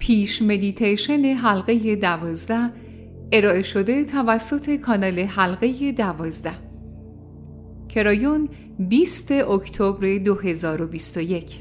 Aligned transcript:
پیش 0.00 0.42
مدیتیشن 0.42 1.24
حلقه 1.24 1.96
دوازده 1.96 2.70
ارائه 3.32 3.62
شده 3.62 4.04
توسط 4.04 4.76
کانال 4.76 5.18
حلقه 5.18 5.92
دوازده. 5.92 6.52
کرایون 7.88 8.48
20 8.78 9.32
اکتبر 9.32 10.18
2021 10.18 11.60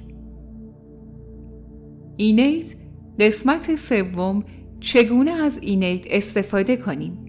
innate 2.17 2.73
قسمت 3.19 3.75
سوم 3.75 4.43
چگونه 4.79 5.31
از 5.31 5.59
innate 5.61 6.05
استفاده 6.09 6.77
کنیم؟ 6.77 7.25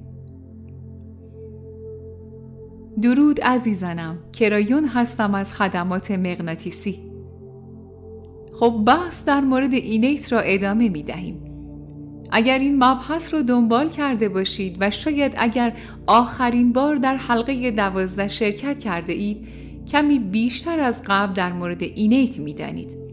درود 3.02 3.40
عزیزانم 3.40 4.18
کرایون 4.32 4.84
هستم 4.84 5.34
از 5.34 5.52
خدمات 5.52 6.10
مغناطیسی. 6.10 7.09
خب 8.60 8.82
بحث 8.86 9.24
در 9.24 9.40
مورد 9.40 9.74
اینیت 9.74 10.32
را 10.32 10.40
ادامه 10.40 10.88
می 10.88 11.02
دهیم 11.02 11.40
اگر 12.32 12.58
این 12.58 12.84
مبحث 12.84 13.34
رو 13.34 13.42
دنبال 13.42 13.88
کرده 13.88 14.28
باشید 14.28 14.76
و 14.80 14.90
شاید 14.90 15.34
اگر 15.36 15.72
آخرین 16.06 16.72
بار 16.72 16.96
در 16.96 17.16
حلقه 17.16 17.70
دوازده 17.70 18.28
شرکت 18.28 18.78
کرده 18.78 19.12
اید 19.12 19.48
کمی 19.92 20.18
بیشتر 20.18 20.80
از 20.80 21.02
قبل 21.06 21.34
در 21.34 21.52
مورد 21.52 21.82
اینیت 21.82 22.38
می 22.38 22.54
دانید. 22.54 23.09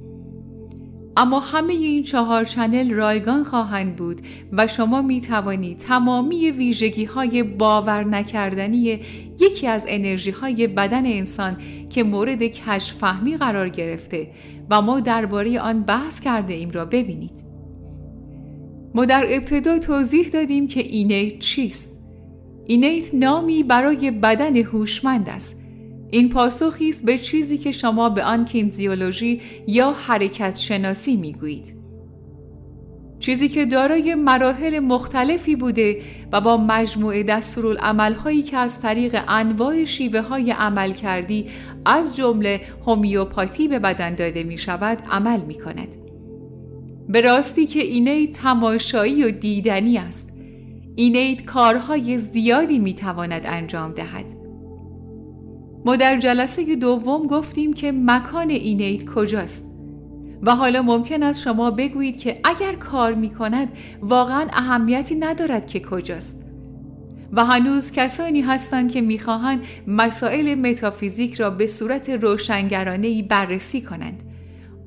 اما 1.20 1.40
همه 1.40 1.74
این 1.74 2.04
چهار 2.04 2.46
چنل 2.46 2.94
رایگان 2.94 3.44
خواهند 3.44 3.96
بود 3.96 4.22
و 4.52 4.68
شما 4.68 5.02
می 5.02 5.22
توانید 5.22 5.78
تمامی 5.78 6.52
ویژگی 6.52 7.06
های 7.06 7.44
باور 7.44 8.04
نکردنی 8.04 9.00
یکی 9.40 9.68
از 9.68 9.86
انرژی 9.88 10.32
های 10.32 10.68
بدن 10.68 11.06
انسان 11.06 11.58
که 11.90 12.04
مورد 12.04 12.44
کشف 12.44 12.98
فهمی 12.98 13.38
قرار 13.38 13.70
گرفته 13.70 14.28
و 14.70 14.82
ما 14.82 15.00
درباره 15.00 15.60
آن 15.60 15.84
بحث 15.84 16.20
کرده 16.20 16.54
ایم 16.54 16.72
را 16.72 16.86
ببینید. 16.86 17.44
ما 18.96 19.06
در 19.06 19.26
ابتدا 19.30 19.80
توضیح 19.80 20.30
دادیم 20.30 20.68
که 20.68 20.80
اینیت 20.80 21.40
چیست؟ 21.40 21.98
اینیت 22.66 23.14
نامی 23.14 23.64
برای 23.64 24.12
بدن 24.12 24.56
هوشمند 24.56 25.30
است. 25.30 25.56
این 26.12 26.30
پاسخی 26.30 26.90
است 26.90 27.06
به 27.06 27.18
چیزی 27.18 27.58
که 27.58 27.72
شما 27.72 28.10
به 28.10 28.24
آن 28.24 28.46
کینزیولوژی 28.46 29.42
یا 29.68 29.92
حرکت 29.92 30.56
شناسی 30.56 31.16
می‌گویید. 31.16 31.78
چیزی 33.20 33.50
که 33.50 33.66
دارای 33.66 34.16
مراحل 34.16 34.80
مختلفی 34.80 35.56
بوده 35.56 36.02
و 36.32 36.42
با 36.42 36.58
مجموعه 36.58 37.24
دستورالعملهایی 37.24 38.42
که 38.42 38.58
از 38.58 38.82
طریق 38.82 39.24
انواع 39.28 39.86
شیوه 39.86 40.22
های 40.22 40.52
عمل 40.52 40.94
کردی 40.94 41.46
از 41.86 42.16
جمله 42.16 42.62
هومیوپاتی 42.86 43.68
به 43.68 43.80
بدن 43.80 44.14
داده 44.14 44.44
می 44.44 44.58
شود 44.58 45.04
عمل 45.12 45.42
می 45.42 45.56
کند. 45.56 45.96
به 47.10 47.22
راستی 47.22 47.68
که 47.68 47.80
اینید 47.80 48.34
تماشایی 48.34 49.24
و 49.24 49.32
دیدنی 49.32 49.98
است 49.98 50.34
اینید 50.96 51.46
کارهای 51.46 52.18
زیادی 52.18 52.80
می‌تواند 52.80 53.42
انجام 53.46 53.92
دهد 53.92 54.47
ما 55.88 55.96
در 55.96 56.20
جلسه 56.20 56.76
دوم 56.76 57.28
گفتیم 57.28 57.74
که 57.74 57.92
مکان 57.92 58.50
اینید 58.50 59.10
کجاست 59.10 59.66
و 60.42 60.56
حالا 60.56 60.82
ممکن 60.82 61.24
است 61.24 61.42
شما 61.42 61.72
بگویید 61.72 62.18
که 62.18 62.40
اگر 62.44 62.74
کار 62.74 63.14
می 63.14 63.30
کند 63.30 63.72
واقعا 64.02 64.48
اهمیتی 64.54 65.16
ندارد 65.16 65.68
که 65.68 65.80
کجاست. 65.80 66.44
و 67.34 67.46
هنوز 67.46 67.92
کسانی 67.92 68.42
هستند 68.42 68.92
که 68.92 69.02
می‌خواهند 69.02 69.62
مسائل 69.88 70.56
متافیزیک 70.56 71.34
را 71.34 71.50
به 71.50 71.68
صورت 71.68 72.10
روشنگرانه 72.10 73.24
بررسی 73.24 73.82
کنند. 73.82 74.24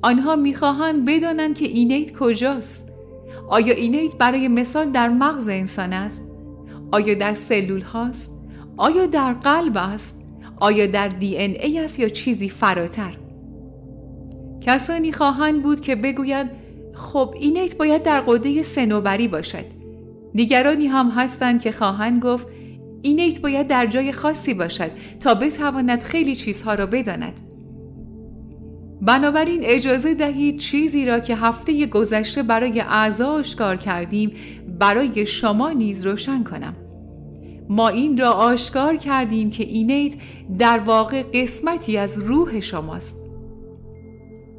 آنها 0.01 0.35
می‌خواهند 0.35 1.05
بدانند 1.05 1.55
که 1.55 1.65
اینیت 1.65 2.17
کجاست. 2.17 2.91
آیا 3.49 3.73
اینیت 3.73 4.15
برای 4.17 4.47
مثال 4.47 4.89
در 4.91 5.09
مغز 5.09 5.49
انسان 5.49 5.93
است؟ 5.93 6.23
آیا 6.91 7.13
در 7.13 7.33
سلول 7.33 7.81
هاست؟ 7.81 8.47
آیا 8.77 9.05
در 9.05 9.33
قلب 9.33 9.77
است؟ 9.77 10.20
آیا 10.61 10.87
در 10.87 11.07
دی 11.07 11.37
این 11.37 11.55
ای 11.61 11.79
است 11.79 11.99
یا 11.99 12.09
چیزی 12.09 12.49
فراتر؟ 12.49 13.13
کسانی 14.61 15.11
خواهند 15.11 15.63
بود 15.63 15.79
که 15.79 15.95
بگویند 15.95 16.49
خب 16.93 17.35
اینیت 17.39 17.77
باید 17.77 18.03
در 18.03 18.21
قده 18.21 18.63
سنوبری 18.63 19.27
باشد. 19.27 19.65
دیگرانی 20.33 20.87
هم 20.87 21.09
هستند 21.09 21.61
که 21.61 21.71
خواهند 21.71 22.23
گفت 22.23 22.47
اینیت 23.01 23.41
باید 23.41 23.67
در 23.67 23.85
جای 23.85 24.11
خاصی 24.11 24.53
باشد 24.53 24.91
تا 25.19 25.33
بتواند 25.33 26.01
خیلی 26.01 26.35
چیزها 26.35 26.73
را 26.75 26.85
بداند. 26.85 27.39
بنابراین 29.01 29.61
اجازه 29.63 30.13
دهید 30.13 30.59
چیزی 30.59 31.05
را 31.05 31.19
که 31.19 31.35
هفته 31.35 31.85
گذشته 31.85 32.43
برای 32.43 32.79
اعضا 32.81 33.31
آشکار 33.31 33.75
کردیم 33.75 34.31
برای 34.79 35.25
شما 35.25 35.71
نیز 35.71 36.07
روشن 36.07 36.43
کنم. 36.43 36.75
ما 37.69 37.87
این 37.87 38.17
را 38.17 38.31
آشکار 38.31 38.95
کردیم 38.95 39.49
که 39.49 39.63
اینیت 39.63 40.15
در 40.59 40.79
واقع 40.79 41.23
قسمتی 41.33 41.97
از 41.97 42.17
روح 42.17 42.59
شماست 42.59 43.17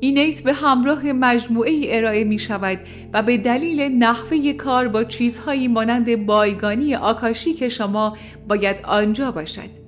اینیت 0.00 0.40
به 0.40 0.52
همراه 0.52 1.12
مجموعه 1.12 1.70
ای 1.70 1.96
ارائه 1.96 2.24
می 2.24 2.38
شود 2.38 2.78
و 3.12 3.22
به 3.22 3.38
دلیل 3.38 3.80
نحوه 3.80 4.52
کار 4.52 4.88
با 4.88 5.04
چیزهایی 5.04 5.68
مانند 5.68 6.26
بایگانی 6.26 6.94
آکاشی 6.94 7.54
که 7.54 7.68
شما 7.68 8.16
باید 8.48 8.76
آنجا 8.84 9.30
باشد 9.30 9.82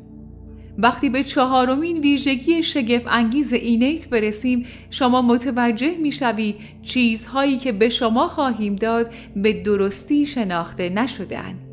وقتی 0.79 1.11
به 1.11 1.25
چهارمین 1.25 1.99
ویژگی 1.99 2.63
شگفت 2.63 3.07
انگیز 3.11 3.53
اینیت 3.53 4.09
برسیم 4.09 4.67
شما 4.91 5.23
متوجه 5.23 5.97
می 6.03 6.13
شوید 6.13 6.57
چیزهایی 6.83 7.59
که 7.59 7.73
به 7.73 7.89
شما 7.89 8.29
خواهیم 8.29 8.77
داد 8.77 9.11
به 9.37 9.63
درستی 9.63 10.27
شناخته 10.27 10.89
نشده 10.89 11.39
اند. 11.39 11.64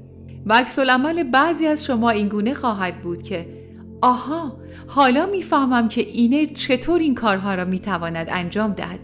و 0.45 0.65
عمل 0.89 1.23
بعضی 1.23 1.67
از 1.67 1.85
شما 1.85 2.09
اینگونه 2.09 2.53
خواهد 2.53 3.01
بود 3.01 3.23
که 3.23 3.45
آها 4.01 4.57
حالا 4.87 5.25
می‌فهمم 5.25 5.89
که 5.89 6.01
اینه 6.01 6.47
چطور 6.47 6.99
این 6.99 7.15
کارها 7.15 7.55
را 7.55 7.65
می‌تواند 7.65 8.27
انجام 8.29 8.73
دهد 8.73 8.99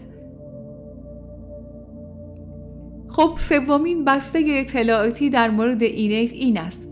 خب 3.08 3.34
سومین 3.36 4.04
بسته 4.04 4.44
اطلاعاتی 4.48 5.30
در 5.30 5.50
مورد 5.50 5.82
اینیت 5.82 6.32
این 6.32 6.58
است 6.58 6.88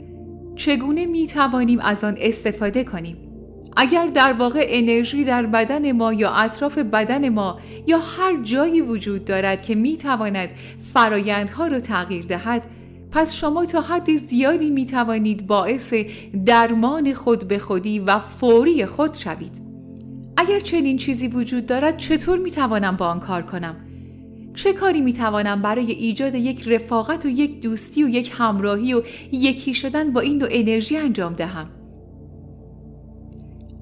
چگونه 0.56 1.06
می 1.06 1.26
توانیم 1.26 1.80
از 1.80 2.04
آن 2.04 2.16
استفاده 2.20 2.84
کنیم؟ 2.84 3.16
اگر 3.76 4.06
در 4.06 4.32
واقع 4.32 4.66
انرژی 4.68 5.24
در 5.24 5.46
بدن 5.46 5.92
ما 5.92 6.12
یا 6.12 6.30
اطراف 6.30 6.78
بدن 6.78 7.28
ما 7.28 7.58
یا 7.86 7.98
هر 7.98 8.42
جایی 8.42 8.80
وجود 8.80 9.24
دارد 9.24 9.62
که 9.62 9.74
می 9.74 9.96
تواند 9.96 10.48
فرایندها 10.94 11.66
را 11.66 11.80
تغییر 11.80 12.24
دهد 12.24 12.62
پس 13.10 13.34
شما 13.34 13.64
تا 13.64 13.80
حد 13.80 14.16
زیادی 14.16 14.70
می 14.70 14.86
توانید 14.86 15.46
باعث 15.46 15.94
درمان 16.46 17.14
خود 17.14 17.48
به 17.48 17.58
خودی 17.58 17.98
و 17.98 18.18
فوری 18.18 18.86
خود 18.86 19.14
شوید. 19.14 19.62
اگر 20.36 20.58
چنین 20.58 20.96
چیزی 20.96 21.28
وجود 21.28 21.66
دارد 21.66 21.96
چطور 21.96 22.38
می 22.38 22.50
توانم 22.50 22.96
با 22.96 23.06
آن 23.06 23.20
کار 23.20 23.42
کنم؟ 23.42 23.76
چه 24.54 24.72
کاری 24.72 25.00
می 25.00 25.12
توانم 25.12 25.62
برای 25.62 25.92
ایجاد 25.92 26.34
یک 26.34 26.68
رفاقت 26.68 27.24
و 27.24 27.28
یک 27.28 27.60
دوستی 27.60 28.04
و 28.04 28.08
یک 28.08 28.32
همراهی 28.34 28.94
و 28.94 29.02
یکی 29.32 29.74
شدن 29.74 30.12
با 30.12 30.20
این 30.20 30.38
دو 30.38 30.46
انرژی 30.50 30.96
انجام 30.96 31.32
دهم؟ 31.32 31.70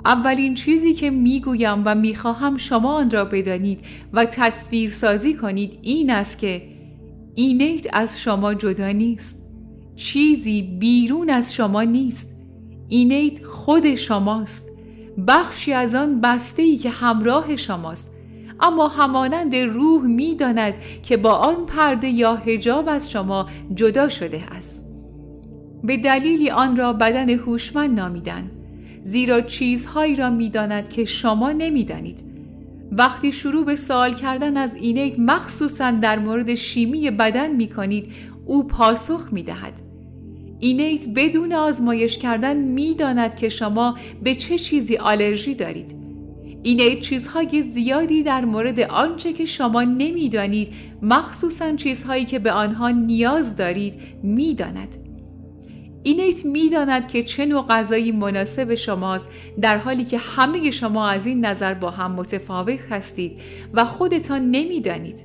اولین 0.04 0.54
چیزی 0.54 0.94
که 0.94 1.10
می‌گویم 1.10 1.82
و 1.84 1.94
می‌خواهم 1.94 2.56
شما 2.56 2.94
آن 2.94 3.10
را 3.10 3.24
بدانید 3.24 3.80
و 4.12 4.24
تصویر 4.24 4.90
سازی 4.90 5.34
کنید 5.34 5.78
این 5.82 6.10
است 6.10 6.38
که 6.38 6.62
اینیت 7.34 7.86
از 7.92 8.20
شما 8.20 8.54
جدا 8.54 8.92
نیست. 8.92 9.42
چیزی 9.96 10.62
بیرون 10.62 11.30
از 11.30 11.54
شما 11.54 11.82
نیست. 11.82 12.30
اینیت 12.88 13.44
خود 13.44 13.94
شماست. 13.94 14.70
بخشی 15.28 15.72
از 15.72 15.94
آن 15.94 16.20
بسته 16.20 16.62
ای 16.62 16.76
که 16.76 16.90
همراه 16.90 17.56
شماست. 17.56 18.10
اما 18.60 18.88
همانند 18.88 19.56
روح 19.56 20.02
می‌داند 20.06 20.74
که 21.02 21.16
با 21.16 21.32
آن 21.32 21.66
پرده 21.66 22.08
یا 22.08 22.34
هجاب 22.34 22.88
از 22.88 23.10
شما 23.10 23.48
جدا 23.74 24.08
شده 24.08 24.42
است. 24.50 24.84
به 25.84 25.96
دلیلی 25.96 26.50
آن 26.50 26.76
را 26.76 26.92
بدن 26.92 27.30
هوشمند 27.30 28.00
نامیدن 28.00 28.50
زیرا 29.02 29.40
چیزهایی 29.40 30.16
را 30.16 30.30
می‌داند 30.30 30.88
که 30.88 31.04
شما 31.04 31.52
نمی‌دانید. 31.52 32.33
وقتی 32.92 33.32
شروع 33.32 33.64
به 33.64 33.76
سوال 33.76 34.14
کردن 34.14 34.56
از 34.56 34.74
اینیت 34.74 35.18
مخصوصا 35.18 35.90
در 35.90 36.18
مورد 36.18 36.54
شیمی 36.54 37.10
بدن 37.10 37.56
می 37.56 37.68
کنید 37.68 38.12
او 38.46 38.66
پاسخ 38.66 39.28
می 39.32 39.42
دهد. 39.42 39.80
اینیت 40.58 41.08
بدون 41.16 41.52
آزمایش 41.52 42.18
کردن 42.18 42.56
می‌داند 42.56 43.36
که 43.36 43.48
شما 43.48 43.98
به 44.22 44.34
چه 44.34 44.58
چیزی 44.58 44.96
آلرژی 44.96 45.54
دارید 45.54 46.04
این 46.62 47.00
چیزهای 47.00 47.62
زیادی 47.62 48.22
در 48.22 48.44
مورد 48.44 48.80
آنچه 48.80 49.32
که 49.32 49.44
شما 49.44 49.82
نمی‌دانید 49.82 50.68
مخصوصا 51.02 51.76
چیزهایی 51.76 52.24
که 52.24 52.38
به 52.38 52.52
آنها 52.52 52.90
نیاز 52.90 53.56
دارید 53.56 53.94
می‌داند 54.22 55.03
اینیت 56.06 56.44
می‌داند 56.46 57.08
که 57.08 57.24
چه 57.24 57.46
نوع 57.46 57.66
غذایی 57.66 58.12
مناسب 58.12 58.74
شماست 58.74 59.28
در 59.60 59.78
حالی 59.78 60.04
که 60.04 60.18
همه 60.18 60.70
شما 60.70 61.08
از 61.08 61.26
این 61.26 61.44
نظر 61.44 61.74
با 61.74 61.90
هم 61.90 62.12
متفاوت 62.12 62.92
هستید 62.92 63.40
و 63.74 63.84
خودتان 63.84 64.50
نمی‌دانید. 64.50 65.24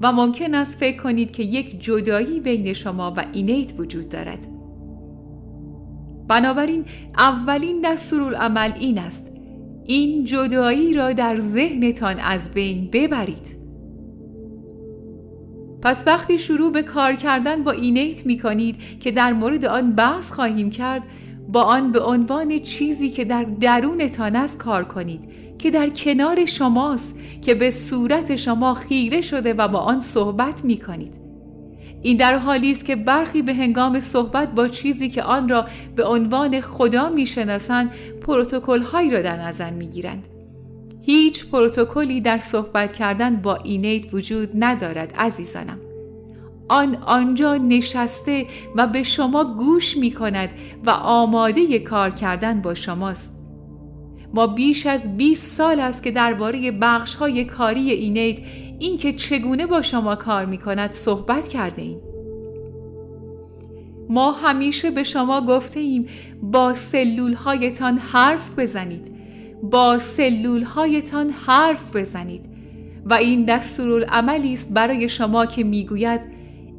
و 0.00 0.12
ممکن 0.12 0.54
است 0.54 0.78
فکر 0.78 1.02
کنید 1.02 1.30
که 1.30 1.42
یک 1.42 1.80
جدایی 1.80 2.40
بین 2.40 2.72
شما 2.72 3.14
و 3.16 3.24
اینیت 3.32 3.72
وجود 3.78 4.08
دارد. 4.08 4.46
بنابراین 6.28 6.84
اولین 7.18 7.80
دستورالعمل 7.84 8.72
این 8.80 8.98
است. 8.98 9.26
این 9.84 10.24
جدایی 10.24 10.94
را 10.94 11.12
در 11.12 11.36
ذهنتان 11.36 12.18
از 12.18 12.50
بین 12.50 12.88
ببرید. 12.92 13.61
پس 15.82 16.04
وقتی 16.06 16.38
شروع 16.38 16.72
به 16.72 16.82
کار 16.82 17.14
کردن 17.14 17.64
با 17.64 17.70
اینیت 17.70 18.26
می 18.26 18.38
کنید 18.38 18.98
که 19.00 19.10
در 19.10 19.32
مورد 19.32 19.64
آن 19.64 19.92
بحث 19.92 20.32
خواهیم 20.32 20.70
کرد 20.70 21.02
با 21.48 21.62
آن 21.62 21.92
به 21.92 22.00
عنوان 22.00 22.58
چیزی 22.58 23.10
که 23.10 23.24
در 23.24 23.44
درونتان 23.60 24.36
است 24.36 24.58
کار 24.58 24.84
کنید 24.84 25.20
که 25.58 25.70
در 25.70 25.88
کنار 25.88 26.44
شماست 26.44 27.18
که 27.42 27.54
به 27.54 27.70
صورت 27.70 28.36
شما 28.36 28.74
خیره 28.74 29.20
شده 29.20 29.54
و 29.54 29.68
با 29.68 29.78
آن 29.78 30.00
صحبت 30.00 30.64
می 30.64 30.76
کنید. 30.76 31.20
این 32.02 32.16
در 32.16 32.38
حالی 32.38 32.72
است 32.72 32.84
که 32.84 32.96
برخی 32.96 33.42
به 33.42 33.54
هنگام 33.54 34.00
صحبت 34.00 34.52
با 34.54 34.68
چیزی 34.68 35.08
که 35.08 35.22
آن 35.22 35.48
را 35.48 35.66
به 35.96 36.04
عنوان 36.04 36.60
خدا 36.60 37.08
می‌شناسند 37.08 37.90
پروتکل 38.20 38.82
هایی 38.82 39.10
را 39.10 39.22
در 39.22 39.36
نظر 39.36 39.70
می 39.70 39.86
گیرند. 39.86 40.28
هیچ 41.02 41.50
پروتکلی 41.50 42.20
در 42.20 42.38
صحبت 42.38 42.92
کردن 42.92 43.36
با 43.36 43.56
اینیت 43.56 44.14
وجود 44.14 44.48
ندارد 44.54 45.14
عزیزانم. 45.18 45.78
آن 46.68 46.94
آنجا 46.94 47.56
نشسته 47.56 48.46
و 48.76 48.86
به 48.86 49.02
شما 49.02 49.44
گوش 49.44 49.96
می 49.96 50.10
کند 50.10 50.50
و 50.86 50.90
آماده 50.90 51.78
کار 51.78 52.10
کردن 52.10 52.60
با 52.60 52.74
شماست. 52.74 53.38
ما 54.34 54.46
بیش 54.46 54.86
از 54.86 55.16
20 55.16 55.56
سال 55.56 55.80
است 55.80 56.02
که 56.02 56.10
درباره 56.10 56.70
بخش 56.70 57.14
های 57.14 57.44
کاری 57.44 57.90
اینیت 57.90 58.38
اینکه 58.78 59.12
چگونه 59.12 59.66
با 59.66 59.82
شما 59.82 60.16
کار 60.16 60.44
می 60.44 60.58
کند 60.58 60.92
صحبت 60.92 61.48
کرده 61.48 61.82
ایم. 61.82 62.00
ما 64.08 64.32
همیشه 64.32 64.90
به 64.90 65.02
شما 65.02 65.46
گفته 65.46 65.80
ایم 65.80 66.06
با 66.42 66.74
سلول 66.74 67.34
هایتان 67.34 67.98
حرف 67.98 68.58
بزنید 68.58 69.21
با 69.62 69.98
سلول 69.98 70.62
هایتان 70.62 71.30
حرف 71.30 71.96
بزنید 71.96 72.44
و 73.04 73.14
این 73.14 73.44
دستورالعملی 73.44 74.52
است 74.52 74.74
برای 74.74 75.08
شما 75.08 75.46
که 75.46 75.64
می‌گوید 75.64 76.28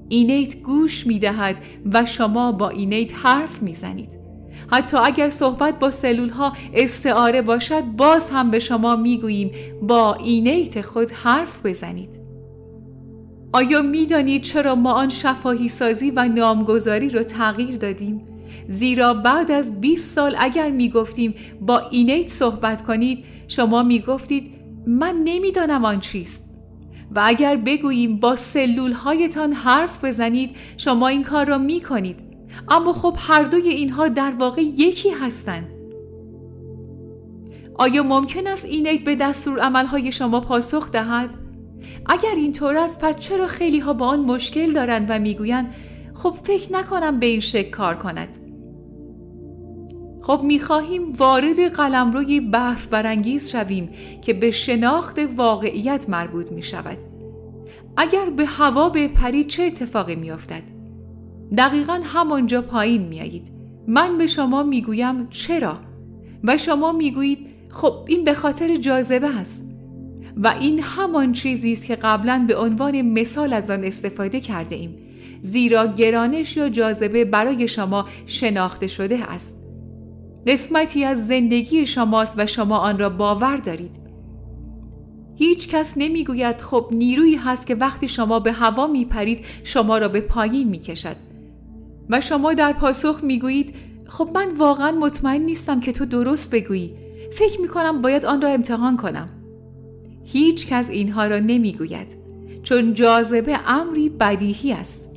اینیت 0.09 0.57
گوش 0.57 1.07
می‌دهد 1.07 1.55
و 1.93 2.05
شما 2.05 2.51
با 2.51 2.69
اینیت 2.69 3.11
حرف 3.15 3.61
می‌زنید 3.61 4.19
حتی 4.71 4.97
اگر 4.97 5.29
صحبت 5.29 5.79
با 5.79 5.91
سلول 5.91 6.29
ها 6.29 6.53
استعاره 6.73 7.41
باشد 7.41 7.81
باز 7.81 8.29
هم 8.29 8.51
به 8.51 8.59
شما 8.59 8.95
می‌گوییم 8.95 9.51
با 9.81 10.13
اینیت 10.13 10.81
خود 10.81 11.11
حرف 11.11 11.65
بزنید 11.65 12.19
آیا 13.53 13.81
می‌دانید 13.81 14.41
چرا 14.41 14.75
ما 14.75 14.91
آن 14.91 15.09
شفاهی 15.09 15.67
سازی 15.67 16.11
و 16.11 16.27
نامگذاری 16.27 17.09
را 17.09 17.23
تغییر 17.23 17.75
دادیم؟ 17.75 18.21
زیرا 18.67 19.13
بعد 19.13 19.51
از 19.51 19.81
20 19.81 20.15
سال 20.15 20.35
اگر 20.39 20.69
می‌گفتیم 20.71 21.35
با 21.61 21.79
اینیت 21.79 22.27
صحبت 22.29 22.81
کنید 22.81 23.23
شما 23.47 23.83
می‌گفتید 23.83 24.51
من 24.87 25.21
نمی‌دانم 25.23 25.85
آن 25.85 25.99
چیست. 25.99 26.53
و 27.15 27.21
اگر 27.25 27.55
بگوییم 27.55 28.17
با 28.17 28.35
سلول 28.35 28.91
هایتان 28.91 29.53
حرف 29.53 30.05
بزنید 30.05 30.49
شما 30.77 31.07
این 31.07 31.23
کار 31.23 31.45
را 31.45 31.57
می 31.57 31.81
کنید 31.81 32.19
اما 32.69 32.93
خب 32.93 33.15
هر 33.19 33.43
دوی 33.43 33.69
اینها 33.69 34.07
در 34.07 34.31
واقع 34.39 34.61
یکی 34.61 35.09
هستند. 35.09 35.69
آیا 37.75 38.03
ممکن 38.03 38.47
است 38.47 38.65
اینیت 38.65 39.03
به 39.03 39.15
دستور 39.15 39.59
عملهای 39.59 40.11
شما 40.11 40.39
پاسخ 40.39 40.91
دهد؟ 40.91 41.29
اگر 42.05 42.35
اینطور 42.35 42.77
است 42.77 42.99
پس 42.99 43.19
چرا 43.19 43.47
خیلی 43.47 43.79
ها 43.79 43.93
با 43.93 44.07
آن 44.07 44.19
مشکل 44.19 44.73
دارند 44.73 45.05
و 45.09 45.19
می‌گویند 45.19 45.73
خب 46.13 46.37
فکر 46.43 46.73
نکنم 46.73 47.19
به 47.19 47.25
این 47.25 47.39
شکل 47.39 47.69
کار 47.69 47.95
کند؟ 47.95 48.37
خب 50.23 50.41
می‌خواهیم 50.43 51.13
وارد 51.13 51.59
قلمروی 51.59 52.39
بحث 52.39 52.87
برانگیز 52.87 53.51
شویم 53.51 53.89
که 54.21 54.33
به 54.33 54.51
شناخت 54.51 55.19
واقعیت 55.35 56.09
مربوط 56.09 56.51
می 56.51 56.63
شود. 56.63 56.97
اگر 57.97 58.29
به 58.29 58.45
هوا 58.45 58.89
بپرید 58.89 59.47
چه 59.47 59.63
اتفاقی 59.63 60.15
میافتد؟ 60.15 60.63
دقیقا 61.57 61.99
همانجا 62.03 62.61
پایین 62.61 63.01
میایید. 63.01 63.51
من 63.87 64.17
به 64.17 64.27
شما 64.27 64.63
می‌گویم 64.63 65.27
چرا؟ 65.29 65.77
و 66.43 66.57
شما 66.57 66.91
می‌گویید 66.91 67.47
خب 67.69 67.93
این 68.07 68.23
به 68.23 68.33
خاطر 68.33 68.75
جاذبه 68.75 69.39
است. 69.39 69.65
و 70.37 70.47
این 70.59 70.79
همان 70.83 71.33
چیزی 71.33 71.73
است 71.73 71.85
که 71.85 71.95
قبلا 71.95 72.45
به 72.47 72.57
عنوان 72.57 73.01
مثال 73.01 73.53
از 73.53 73.69
آن 73.69 73.83
استفاده 73.83 74.41
کرده 74.41 74.75
ایم. 74.75 74.97
زیرا 75.41 75.87
گرانش 75.87 76.57
یا 76.57 76.69
جاذبه 76.69 77.25
برای 77.25 77.67
شما 77.67 78.05
شناخته 78.25 78.87
شده 78.87 79.31
است. 79.31 79.62
قسمتی 80.47 81.03
از 81.03 81.27
زندگی 81.27 81.85
شماست 81.85 82.39
و 82.39 82.45
شما 82.45 82.77
آن 82.77 82.99
را 82.99 83.09
باور 83.09 83.57
دارید. 83.57 84.03
هیچ 85.35 85.67
کس 85.69 85.93
نمی‌گوید 85.97 86.61
خب 86.61 86.87
نیرویی 86.91 87.35
هست 87.35 87.67
که 87.67 87.75
وقتی 87.75 88.07
شما 88.07 88.39
به 88.39 88.51
هوا 88.51 88.87
میپرید 88.87 89.45
شما 89.63 89.97
را 89.97 90.07
به 90.07 90.21
پایین 90.21 90.69
می‌کشد. 90.69 91.15
و 92.09 92.21
شما 92.21 92.53
در 92.53 92.73
پاسخ 92.73 93.19
می‌گویید 93.23 93.75
خب 94.07 94.29
من 94.35 94.55
واقعا 94.57 94.91
مطمئن 94.91 95.41
نیستم 95.41 95.79
که 95.79 95.91
تو 95.91 96.05
درست 96.05 96.55
بگویی. 96.55 96.93
فکر 97.31 97.61
می‌کنم 97.61 98.01
باید 98.01 98.25
آن 98.25 98.41
را 98.41 98.49
امتحان 98.49 98.97
کنم. 98.97 99.29
هیچ 100.23 100.67
کس 100.67 100.89
اینها 100.89 101.27
را 101.27 101.39
نمی‌گوید 101.39 102.17
چون 102.63 102.93
جاذبه 102.93 103.59
امری 103.71 104.09
بدیهی 104.09 104.73
است. 104.73 105.12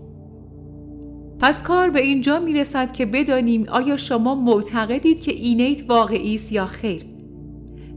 پس 1.40 1.62
کار 1.62 1.90
به 1.90 2.00
اینجا 2.00 2.38
می 2.38 2.52
رسد 2.52 2.92
که 2.92 3.06
بدانیم 3.06 3.66
آیا 3.68 3.96
شما 3.96 4.34
معتقدید 4.34 5.20
که 5.20 5.32
اینیت 5.32 5.82
واقعی 5.88 6.34
است 6.34 6.52
یا 6.52 6.66
خیر. 6.66 7.02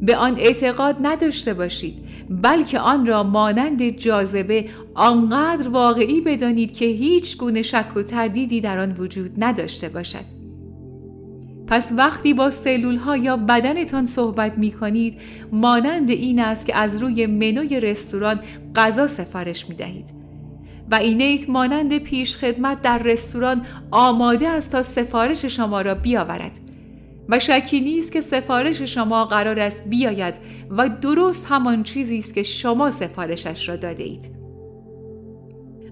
به 0.01 0.15
آن 0.15 0.35
اعتقاد 0.37 0.97
نداشته 1.01 1.53
باشید 1.53 1.93
بلکه 2.29 2.79
آن 2.79 3.05
را 3.05 3.23
مانند 3.23 3.89
جاذبه 3.89 4.65
آنقدر 4.95 5.69
واقعی 5.69 6.21
بدانید 6.21 6.73
که 6.73 6.85
هیچ 6.85 7.37
گونه 7.37 7.61
شک 7.61 7.95
و 7.95 8.03
تردیدی 8.03 8.61
در 8.61 8.79
آن 8.79 8.91
وجود 8.91 9.31
نداشته 9.37 9.89
باشد. 9.89 10.39
پس 11.67 11.91
وقتی 11.97 12.33
با 12.33 12.49
سلول 12.49 12.95
ها 12.95 13.17
یا 13.17 13.37
بدنتان 13.37 14.05
صحبت 14.05 14.57
می 14.57 14.71
کنید 14.71 15.17
مانند 15.51 16.09
این 16.09 16.39
است 16.39 16.65
که 16.65 16.75
از 16.75 17.01
روی 17.01 17.25
منوی 17.25 17.79
رستوران 17.79 18.39
غذا 18.75 19.07
سفارش 19.07 19.69
می 19.69 19.75
دهید 19.75 20.18
و 20.91 20.95
اینیت 20.95 21.49
مانند 21.49 21.97
پیش 21.97 22.37
خدمت 22.37 22.81
در 22.81 22.97
رستوران 22.97 23.65
آماده 23.91 24.47
است 24.47 24.71
تا 24.71 24.81
سفارش 24.81 25.45
شما 25.45 25.81
را 25.81 25.95
بیاورد 25.95 26.59
و 27.29 27.39
شکی 27.39 27.81
نیست 27.81 28.11
که 28.11 28.21
سفارش 28.21 28.81
شما 28.81 29.25
قرار 29.25 29.59
است 29.59 29.89
بیاید 29.89 30.35
و 30.69 30.89
درست 30.89 31.45
همان 31.49 31.83
چیزی 31.83 32.17
است 32.17 32.33
که 32.33 32.43
شما 32.43 32.91
سفارشش 32.91 33.69
را 33.69 33.75
داده 33.75 34.03
اید. 34.03 34.39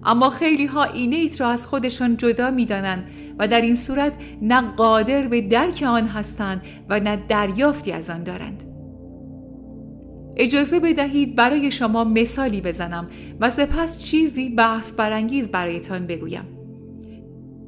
اما 0.04 0.30
خیلی 0.30 0.66
ها 0.66 0.84
اینیت 0.84 1.42
را 1.42 1.50
از 1.50 1.68
خودشان 1.68 2.18
جدا 2.18 2.51
می 2.51 2.66
دانند 2.66 3.08
و 3.39 3.48
در 3.48 3.62
این 3.62 3.75
صورت 3.75 4.13
نه 4.42 4.62
قادر 4.62 5.27
به 5.27 5.42
درک 5.42 5.84
آن 5.88 6.08
هستند 6.08 6.62
و 6.89 7.00
نه 7.00 7.24
دریافتی 7.27 7.92
از 7.92 8.10
آن 8.10 8.24
دارند. 8.24 8.76
اجازه 10.38 10.79
بدهید 10.79 11.36
برای 11.36 11.72
شما 11.72 12.03
مثالی 12.03 12.62
بزنم 12.62 13.08
و 13.39 13.50
سپس 13.50 14.03
چیزی 14.03 14.50
بحث 14.50 14.94
برانگیز 14.94 15.48
برایتان 15.48 16.08
بگویم. 16.08 16.44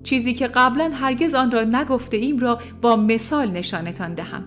چیزی 0.03 0.33
که 0.33 0.47
قبلا 0.47 0.91
هرگز 0.93 1.35
آن 1.35 1.51
را 1.51 1.63
نگفته 1.63 2.17
ایم 2.17 2.39
را 2.39 2.59
با 2.81 2.95
مثال 2.95 3.51
نشانتان 3.51 4.13
دهم. 4.13 4.45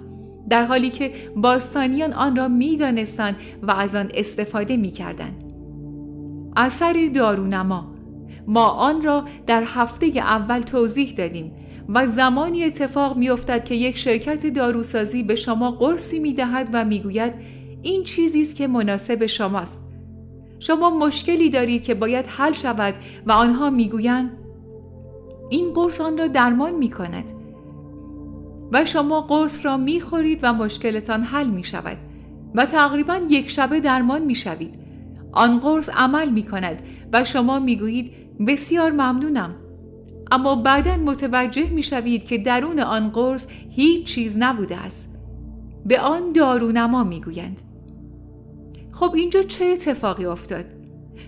در 0.49 0.65
حالی 0.65 0.91
که 0.91 1.13
باستانیان 1.37 2.13
آن 2.13 2.37
را 2.37 2.49
می 2.49 2.77
دانستند 2.77 3.37
و 3.63 3.71
از 3.71 3.95
آن 3.95 4.11
استفاده 4.15 4.77
می 4.77 4.91
کردن. 4.91 5.33
اثر 6.57 7.11
دارونما 7.15 7.93
ما 8.47 8.67
آن 8.67 9.03
را 9.03 9.25
در 9.47 9.63
هفته 9.67 10.07
اول 10.07 10.61
توضیح 10.61 11.15
دادیم 11.15 11.53
و 11.89 12.07
زمانی 12.07 12.65
اتفاق 12.65 13.17
می 13.17 13.31
افتد 13.31 13.65
که 13.65 13.75
یک 13.75 13.99
شرکت 13.99 14.47
داروسازی 14.47 15.23
به 15.23 15.37
شما 15.37 15.71
قرصی 15.71 16.19
می 16.19 16.33
دهد 16.33 16.69
و 16.73 16.85
می 16.85 17.01
گوید 17.01 17.62
این 17.83 18.05
چیزی 18.05 18.43
است 18.43 18.57
که 18.57 18.67
مناسب 18.67 19.27
شماست. 19.27 19.83
شما 20.59 20.91
مشکلی 20.91 21.51
دارید 21.51 21.85
که 21.85 21.95
باید 21.95 22.27
حل 22.27 22.53
شود 22.53 22.95
و 23.27 23.33
آنها 23.33 23.71
می‌گویند 23.71 24.31
این 25.51 25.73
قرص 25.73 26.01
آن 26.01 26.19
را 26.19 26.27
درمان 26.27 26.75
می 26.75 26.91
کند 26.91 27.33
و 28.73 28.85
شما 28.85 29.21
قرص 29.21 29.67
را 29.67 29.77
می 29.77 30.01
خورید 30.01 30.39
و 30.43 30.53
مشکلتان 30.53 31.23
حل 31.23 31.47
می 31.47 31.65
شود 31.65 31.97
و 32.55 32.65
تقریبا 32.65 33.21
یک 33.29 33.51
شبه 33.51 33.81
درمان 33.81 34.23
می 34.23 34.35
شوید 34.35 34.75
آن 35.33 35.59
قرص 35.59 35.91
عمل 35.91 36.31
می 36.31 36.43
کند 36.43 36.83
و 37.13 37.25
شما 37.25 37.59
می 37.59 37.77
گویید 37.77 38.13
بسیار 38.47 38.91
ممنونم. 38.91 39.55
اما 40.33 40.55
بعدا 40.55 40.97
متوجه 40.97 41.71
می 41.71 41.83
شوید 41.83 42.25
که 42.25 42.39
درون 42.39 42.81
آن 42.81 43.09
قرص 43.09 43.47
هیچ 43.71 44.07
چیز 44.07 44.37
نبوده 44.39 44.77
است. 44.77 45.09
به 45.87 46.01
آن 46.01 46.33
دارونما 46.33 47.05
می 47.05 47.21
گویند 47.21 47.61
خب 48.93 49.13
اینجا 49.15 49.43
چه 49.43 49.65
اتفاقی 49.65 50.25
افتاد؟ 50.25 50.65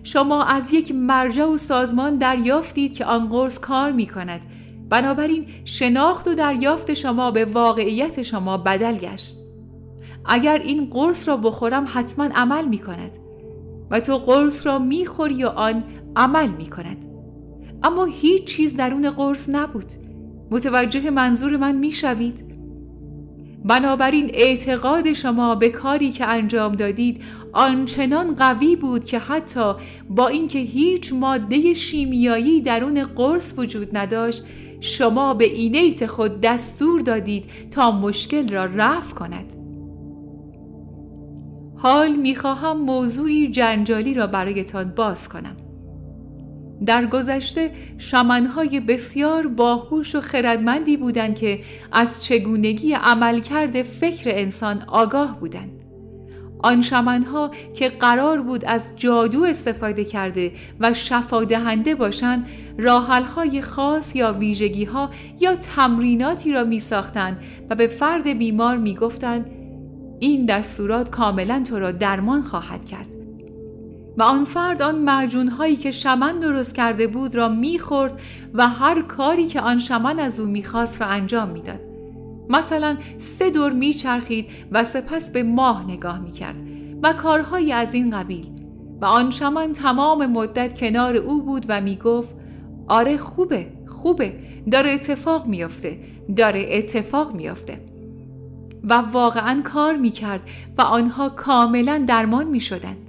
شما 0.02 0.44
از 0.44 0.72
یک 0.72 0.92
مرجع 0.94 1.44
و 1.44 1.56
سازمان 1.56 2.18
دریافتید 2.18 2.94
که 2.94 3.04
آن 3.04 3.28
قرص 3.28 3.58
کار 3.58 3.92
می 3.92 4.06
کند 4.06 4.46
بنابراین 4.88 5.46
شناخت 5.64 6.28
و 6.28 6.34
دریافت 6.34 6.94
شما 6.94 7.30
به 7.30 7.44
واقعیت 7.44 8.22
شما 8.22 8.58
بدل 8.58 8.96
گشت 8.96 9.36
اگر 10.24 10.58
این 10.58 10.90
قرص 10.90 11.28
را 11.28 11.36
بخورم 11.36 11.84
حتما 11.88 12.24
عمل 12.24 12.64
می 12.64 12.78
کند 12.78 13.10
و 13.90 14.00
تو 14.00 14.18
قرص 14.18 14.66
را 14.66 14.78
می 14.78 15.06
خوری 15.06 15.44
و 15.44 15.48
آن 15.48 15.84
عمل 16.16 16.48
می 16.48 16.66
کند 16.66 17.06
اما 17.82 18.04
هیچ 18.04 18.44
چیز 18.44 18.76
درون 18.76 19.10
قرص 19.10 19.48
نبود 19.48 19.92
متوجه 20.50 21.10
منظور 21.10 21.56
من 21.56 21.76
می 21.76 21.90
شوید؟ 21.90 22.53
بنابراین 23.64 24.30
اعتقاد 24.34 25.12
شما 25.12 25.54
به 25.54 25.68
کاری 25.68 26.12
که 26.12 26.26
انجام 26.26 26.72
دادید 26.72 27.22
آنچنان 27.52 28.34
قوی 28.34 28.76
بود 28.76 29.04
که 29.04 29.18
حتی 29.18 29.74
با 30.08 30.28
اینکه 30.28 30.58
هیچ 30.58 31.12
ماده 31.12 31.74
شیمیایی 31.74 32.60
درون 32.60 33.04
قرص 33.04 33.54
وجود 33.56 33.96
نداشت 33.96 34.44
شما 34.80 35.34
به 35.34 35.44
اینیت 35.44 36.06
خود 36.06 36.40
دستور 36.40 37.00
دادید 37.00 37.44
تا 37.70 37.90
مشکل 37.90 38.48
را 38.48 38.64
رفع 38.64 39.14
کند. 39.14 39.54
حال 41.76 42.16
می‌خواهم 42.16 42.76
موضوعی 42.76 43.48
جنجالی 43.48 44.14
را 44.14 44.26
برایتان 44.26 44.92
باز 44.96 45.28
کنم. 45.28 45.56
در 46.86 47.06
گذشته 47.06 47.70
شمنهای 47.98 48.80
بسیار 48.80 49.46
باهوش 49.46 50.14
و 50.14 50.20
خردمندی 50.20 50.96
بودند 50.96 51.34
که 51.34 51.60
از 51.92 52.24
چگونگی 52.24 52.92
عملکرد 52.92 53.82
فکر 53.82 54.30
انسان 54.30 54.82
آگاه 54.82 55.40
بودند. 55.40 55.80
آن 56.64 56.80
شمنها 56.80 57.50
که 57.74 57.88
قرار 57.88 58.42
بود 58.42 58.64
از 58.64 58.92
جادو 58.96 59.44
استفاده 59.44 60.04
کرده 60.04 60.52
و 60.80 60.94
شفادهنده 60.94 61.94
باشند 61.94 62.46
راحلهای 62.78 63.62
خاص 63.62 64.16
یا 64.16 64.32
ویژگیها 64.32 65.10
یا 65.40 65.56
تمریناتی 65.56 66.52
را 66.52 66.64
می 66.64 66.78
ساختند 66.78 67.38
و 67.70 67.74
به 67.74 67.86
فرد 67.86 68.38
بیمار 68.38 68.76
می 68.76 68.94
گفتند 68.94 69.50
این 70.20 70.46
دستورات 70.46 71.10
کاملا 71.10 71.62
تو 71.68 71.78
را 71.78 71.92
درمان 71.92 72.42
خواهد 72.42 72.84
کرد 72.84 73.23
و 74.16 74.22
آن 74.22 74.44
فرد 74.44 74.82
آن 74.82 74.98
معجون 74.98 75.48
هایی 75.48 75.76
که 75.76 75.90
شمن 75.90 76.38
درست 76.38 76.74
کرده 76.74 77.06
بود 77.06 77.34
را 77.34 77.48
می‌خورد 77.48 78.20
و 78.54 78.68
هر 78.68 79.02
کاری 79.02 79.46
که 79.46 79.60
آن 79.60 79.78
شمن 79.78 80.18
از 80.18 80.40
او 80.40 80.46
می‌خواست 80.46 81.00
را 81.00 81.06
انجام 81.06 81.48
می‌داد. 81.48 81.80
مثلا 82.48 82.96
سه 83.18 83.50
دور 83.50 83.72
میچرخید 83.72 84.46
و 84.72 84.84
سپس 84.84 85.30
به 85.30 85.42
ماه 85.42 85.90
نگاه 85.90 86.20
می‌کرد 86.20 86.56
و 87.02 87.12
کارهایی 87.12 87.72
از 87.72 87.94
این 87.94 88.10
قبیل. 88.10 88.46
و 89.00 89.04
آن 89.04 89.30
شمن 89.30 89.72
تمام 89.72 90.26
مدت 90.26 90.80
کنار 90.80 91.16
او 91.16 91.42
بود 91.42 91.66
و 91.68 91.80
می‌گفت 91.80 92.34
آره 92.88 93.16
خوبه 93.16 93.66
خوبه 93.86 94.32
داره 94.70 94.90
اتفاق 94.90 95.46
میافته 95.46 95.98
داره 96.36 96.66
اتفاق 96.70 97.34
میافته. 97.34 97.80
و 98.84 98.94
واقعا 98.94 99.60
کار 99.64 99.96
می‌کرد 99.96 100.42
و 100.78 100.82
آنها 100.82 101.28
کاملا 101.28 102.04
درمان 102.06 102.46
می‌شدند. 102.46 103.03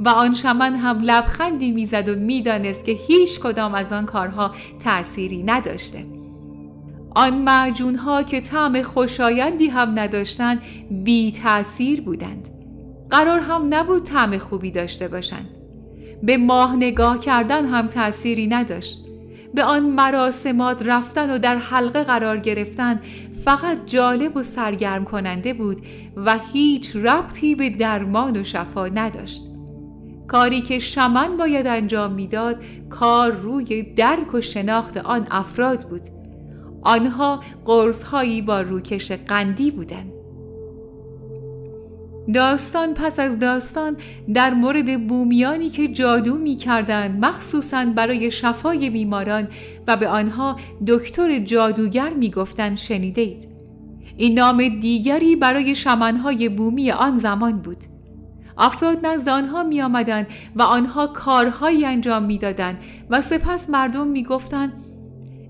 و 0.00 0.08
آن 0.08 0.34
شمن 0.34 0.74
هم 0.74 1.00
لبخندی 1.02 1.70
می‌زد 1.70 2.08
و 2.08 2.16
می‌دانست 2.16 2.84
که 2.84 2.92
هیچ 2.92 3.40
کدام 3.40 3.74
از 3.74 3.92
آن 3.92 4.06
کارها 4.06 4.54
تأثیری 4.78 5.42
نداشته. 5.42 6.04
آن 7.14 7.38
معجون 7.38 7.94
ها 7.94 8.22
که 8.22 8.40
طعم 8.40 8.82
خوشایندی 8.82 9.66
هم 9.66 9.98
نداشتند 9.98 10.62
بی 10.90 11.32
تأثیر 11.32 12.00
بودند. 12.00 12.48
قرار 13.10 13.40
هم 13.40 13.66
نبود 13.74 14.02
طعم 14.02 14.38
خوبی 14.38 14.70
داشته 14.70 15.08
باشند. 15.08 15.48
به 16.22 16.36
ماه 16.36 16.76
نگاه 16.76 17.20
کردن 17.20 17.66
هم 17.66 17.86
تأثیری 17.86 18.46
نداشت. 18.46 19.04
به 19.54 19.64
آن 19.64 19.90
مراسمات 19.90 20.82
رفتن 20.86 21.30
و 21.30 21.38
در 21.38 21.56
حلقه 21.56 22.02
قرار 22.02 22.38
گرفتن 22.38 23.00
فقط 23.44 23.78
جالب 23.86 24.36
و 24.36 24.42
سرگرم 24.42 25.04
کننده 25.04 25.54
بود 25.54 25.80
و 26.16 26.38
هیچ 26.52 26.96
ربطی 26.96 27.54
به 27.54 27.70
درمان 27.70 28.36
و 28.36 28.44
شفا 28.44 28.86
نداشت. 28.86 29.47
کاری 30.28 30.60
که 30.60 30.78
شمن 30.78 31.36
باید 31.36 31.66
انجام 31.66 32.12
می‌داد 32.12 32.56
کار 32.90 33.30
روی 33.30 33.82
درک 33.82 34.34
و 34.34 34.40
شناخت 34.40 34.96
آن 34.96 35.26
افراد 35.30 35.88
بود 35.88 36.02
آنها 36.82 37.40
قرصهایی 37.64 38.42
با 38.42 38.60
روکش 38.60 39.12
قندی 39.12 39.70
بودند 39.70 40.12
داستان 42.34 42.94
پس 42.94 43.18
از 43.20 43.38
داستان 43.38 43.96
در 44.34 44.54
مورد 44.54 45.08
بومیانی 45.08 45.70
که 45.70 45.88
جادو 45.88 46.38
می 46.38 46.56
کردن 46.56 47.18
مخصوصا 47.20 47.84
برای 47.84 48.30
شفای 48.30 48.90
بیماران 48.90 49.48
و 49.86 49.96
به 49.96 50.08
آنها 50.08 50.56
دکتر 50.86 51.38
جادوگر 51.38 52.14
می 52.14 52.30
گفتن 52.30 52.74
شنیدید. 52.74 53.48
این 54.16 54.38
نام 54.38 54.68
دیگری 54.80 55.36
برای 55.36 55.74
شمنهای 55.74 56.48
بومی 56.48 56.90
آن 56.90 57.18
زمان 57.18 57.58
بود. 57.58 57.97
افراد 58.58 59.06
نزد 59.06 59.28
آنها 59.28 59.62
می 59.62 59.82
آمدن 59.82 60.26
و 60.56 60.62
آنها 60.62 61.06
کارهایی 61.06 61.84
انجام 61.86 62.22
می 62.22 62.38
دادن 62.38 62.78
و 63.10 63.20
سپس 63.20 63.70
مردم 63.70 64.06
می 64.06 64.22
گفتن 64.22 64.72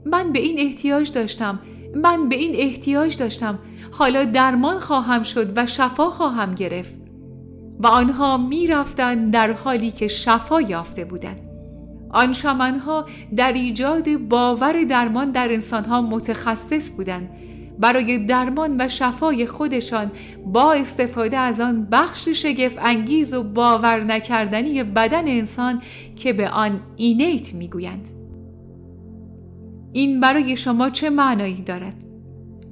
من 0.06 0.32
به 0.32 0.38
این 0.38 0.58
احتیاج 0.58 1.12
داشتم 1.12 1.58
من 1.94 2.28
به 2.28 2.36
این 2.36 2.54
احتیاج 2.54 3.16
داشتم 3.16 3.58
حالا 3.90 4.24
درمان 4.24 4.78
خواهم 4.78 5.22
شد 5.22 5.52
و 5.58 5.66
شفا 5.66 6.10
خواهم 6.10 6.54
گرفت 6.54 6.94
و 7.80 7.86
آنها 7.86 8.36
می 8.36 8.66
رفتن 8.66 9.30
در 9.30 9.52
حالی 9.52 9.90
که 9.90 10.08
شفا 10.08 10.60
یافته 10.60 11.04
بودند. 11.04 11.40
آن 12.10 12.32
شمنها 12.32 13.06
در 13.36 13.52
ایجاد 13.52 14.16
باور 14.16 14.84
درمان 14.84 15.30
در 15.30 15.52
انسانها 15.52 16.00
متخصص 16.02 16.90
بودند 16.96 17.30
برای 17.78 18.18
درمان 18.18 18.76
و 18.80 18.88
شفای 18.88 19.46
خودشان 19.46 20.12
با 20.46 20.72
استفاده 20.72 21.38
از 21.38 21.60
آن 21.60 21.88
بخش 21.92 22.28
شگف 22.28 22.78
انگیز 22.78 23.34
و 23.34 23.42
باور 23.42 24.04
نکردنی 24.04 24.82
بدن 24.82 25.28
انسان 25.28 25.82
که 26.16 26.32
به 26.32 26.48
آن 26.48 26.80
اینیت 26.96 27.54
می‌گویند. 27.54 28.08
این 29.92 30.20
برای 30.20 30.56
شما 30.56 30.90
چه 30.90 31.10
معنایی 31.10 31.62
دارد؟ 31.62 31.94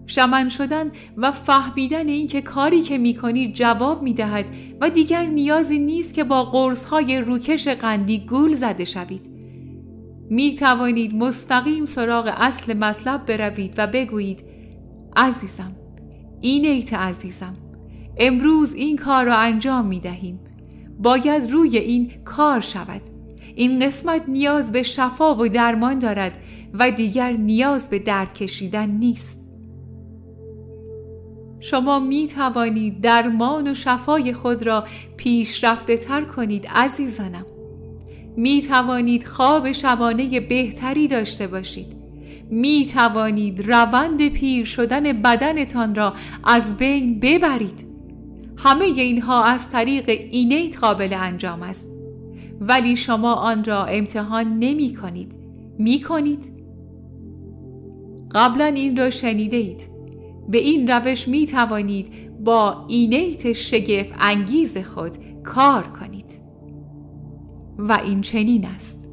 شمن 0.07 0.49
شدن 0.49 0.91
و 1.17 1.33
فهمیدن 1.33 2.09
اینکه 2.09 2.41
کاری 2.41 2.83
که 2.83 2.99
می‌کنید 2.99 3.55
جواب 3.55 4.03
می‌دهد 4.03 4.45
و 4.81 4.91
دیگر 4.91 5.25
نیازی 5.25 5.79
نیست 5.79 6.15
که 6.15 6.25
با 6.25 6.45
قرصهای 6.45 7.21
روکش 7.21 7.69
قندی 7.69 8.19
گول 8.19 8.53
زده 8.53 8.85
شوید. 8.85 9.31
می 10.31 10.55
توانید 10.55 11.15
مستقیم 11.15 11.87
سراغ 11.87 12.35
اصل 12.37 12.77
مطلب 12.77 13.27
بروید 13.27 13.75
و 13.77 13.87
بگویید 13.87 14.45
عزیزم 15.17 15.73
این 16.41 16.65
ایت 16.65 16.95
عزیزم 16.95 17.57
امروز 18.19 18.75
این 18.75 18.97
کار 18.97 19.25
را 19.25 19.37
انجام 19.37 19.87
می 19.87 20.01
دهیم. 20.01 20.41
باید 20.99 21.51
روی 21.51 21.77
این 21.77 22.13
کار 22.25 22.61
شود. 22.61 23.01
این 23.55 23.87
قسمت 23.87 24.29
نیاز 24.29 24.73
به 24.73 24.83
شفا 24.83 25.37
و 25.37 25.49
درمان 25.49 25.99
دارد 25.99 26.39
و 26.75 26.91
دیگر 26.91 27.33
نیاز 27.33 27.91
به 27.91 27.99
درد 27.99 28.35
کشیدن 28.35 28.91
نیست. 28.91 29.47
شما 31.61 32.01
می 32.01 32.27
توانید 32.27 33.01
درمان 33.01 33.69
و 33.69 33.75
شفای 33.75 34.33
خود 34.33 34.63
را 34.63 34.85
پیشرفته 35.17 35.97
تر 35.97 36.25
کنید 36.25 36.67
عزیزانم. 36.75 37.47
می 38.37 38.63
توانید 38.63 39.27
خواب 39.27 39.73
شبانه 39.73 40.41
بهتری 40.41 41.09
داشته 41.09 41.47
باشید. 41.47 41.96
می 42.51 42.87
توانید 42.95 43.73
روند 43.73 44.29
پیر 44.29 44.65
شدن 44.65 45.23
بدنتان 45.23 45.95
را 45.95 46.15
از 46.45 46.77
بین 46.77 47.21
ببرید. 47.21 47.87
همه 48.57 48.85
اینها 48.85 49.45
از 49.45 49.71
طریق 49.71 50.09
اینیت 50.09 50.79
قابل 50.79 51.13
انجام 51.13 51.63
است. 51.63 51.89
ولی 52.61 52.97
شما 52.97 53.35
آن 53.35 53.65
را 53.65 53.85
امتحان 53.85 54.59
نمی 54.59 54.95
کنید. 54.95 55.33
می 55.79 56.01
کنید؟ 56.01 56.53
قبلا 58.35 58.65
این 58.65 58.97
را 58.97 59.11
شنیده 59.11 59.57
اید. 59.57 59.91
به 60.49 60.59
این 60.59 60.89
روش 60.89 61.29
می 61.29 61.47
توانید 61.47 62.09
با 62.45 62.87
اینیت 62.89 63.53
شگف 63.53 64.13
انگیز 64.21 64.79
خود 64.79 65.17
کار 65.45 65.83
کنید. 65.83 66.41
و 67.79 67.93
این 68.05 68.21
چنین 68.21 68.65
است. 68.65 69.06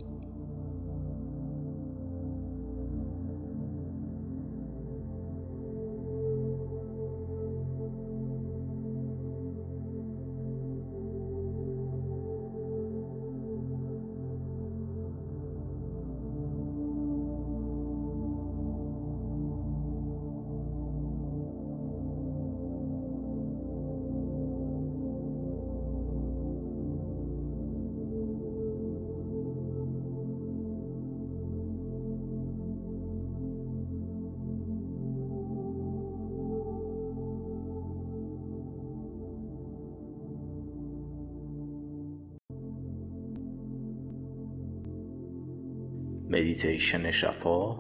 مدیتیشن 46.34 47.12
شفا 47.12 47.80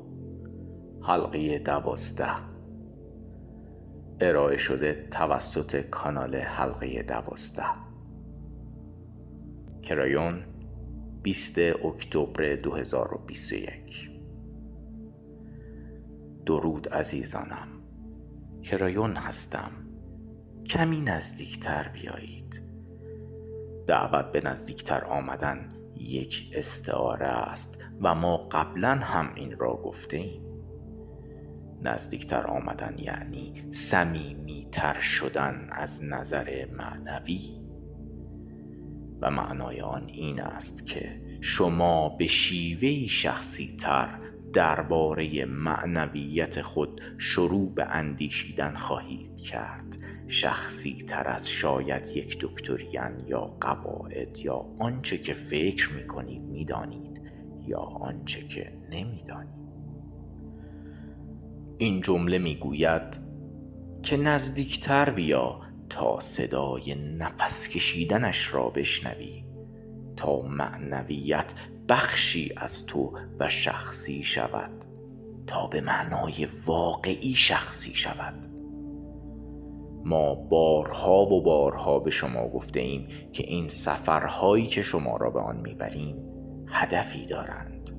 حلقه 1.01 1.59
دوازده. 1.59 2.35
ارائه 4.19 4.57
شده 4.57 5.07
توسط 5.11 5.75
کانال 5.75 6.35
حلقه 6.35 7.03
دوازده. 7.03 7.65
کرایون 9.81 10.43
20 11.23 11.59
اکتبر 11.59 12.55
2021 12.55 14.11
درود 16.45 16.89
عزیزانم. 16.89 17.67
کرایون 18.63 19.15
هستم. 19.15 19.71
کمی 20.65 21.01
نزدیکتر 21.01 21.87
بیایید. 21.87 22.61
دعوت 23.87 24.31
به 24.31 24.41
نزدیکتر 24.41 25.03
آمدن 25.05 25.72
یک 26.03 26.51
استعاره 26.55 27.27
است 27.27 27.83
و 28.01 28.15
ما 28.15 28.37
قبلا 28.37 28.95
هم 28.95 29.31
این 29.35 29.57
را 29.57 29.73
گفته 29.73 30.17
ایم 30.17 30.41
نزدیکتر 31.81 32.47
آمدن 32.47 32.95
یعنی 32.97 33.53
تر 34.71 34.99
شدن 34.99 35.67
از 35.71 36.03
نظر 36.03 36.65
معنوی. 36.65 37.63
و 39.21 39.31
معنای 39.31 39.81
آن 39.81 40.07
این 40.07 40.41
است 40.41 40.87
که 40.87 41.21
شما 41.41 42.09
به 42.09 42.27
شیوهی 42.27 43.07
شخصی 43.07 43.77
تر 43.79 44.19
درباره 44.53 45.45
معنویت 45.45 46.61
خود 46.61 47.01
شروع 47.17 47.73
به 47.73 47.85
اندیشیدن 47.85 48.73
خواهید 48.73 49.41
کرد. 49.41 49.97
شخصی 50.33 51.05
تر 51.07 51.27
از 51.27 51.49
شاید 51.49 52.07
یک 52.07 52.37
دکتریان 52.41 53.27
یا 53.27 53.39
قواعد 53.61 54.37
یا 54.37 54.65
آنچه 54.79 55.17
که 55.17 55.33
فکر 55.33 55.93
می 55.93 56.07
کنید 56.07 56.41
می 56.41 56.65
دانید 56.65 57.21
یا 57.67 57.79
آنچه 57.79 58.47
که 58.47 58.73
نمی 58.91 59.23
دانید 59.27 59.63
این 61.77 62.01
جمله 62.01 62.37
می 62.37 62.55
گوید 62.55 63.17
که 64.03 64.17
نزدیکتر 64.17 65.09
بیا 65.09 65.61
تا 65.89 66.19
صدای 66.19 66.95
نفس 66.95 67.67
کشیدنش 67.67 68.53
را 68.53 68.69
بشنوی 68.69 69.43
تا 70.15 70.41
معنویت 70.41 71.53
بخشی 71.89 72.53
از 72.57 72.85
تو 72.85 73.19
و 73.39 73.49
شخصی 73.49 74.23
شود 74.23 74.85
تا 75.47 75.67
به 75.67 75.81
معنای 75.81 76.47
واقعی 76.65 77.33
شخصی 77.35 77.95
شود. 77.95 78.52
ما 80.05 80.35
بارها 80.35 81.25
و 81.25 81.43
بارها 81.43 81.99
به 81.99 82.09
شما 82.09 82.47
گفته 82.47 82.79
ایم 82.79 83.07
که 83.31 83.43
این 83.47 83.69
سفرهایی 83.69 84.67
که 84.67 84.81
شما 84.81 85.17
را 85.17 85.29
به 85.29 85.39
آن 85.39 85.57
می‌بریم 85.57 86.15
هدفی 86.67 87.25
دارند 87.25 87.89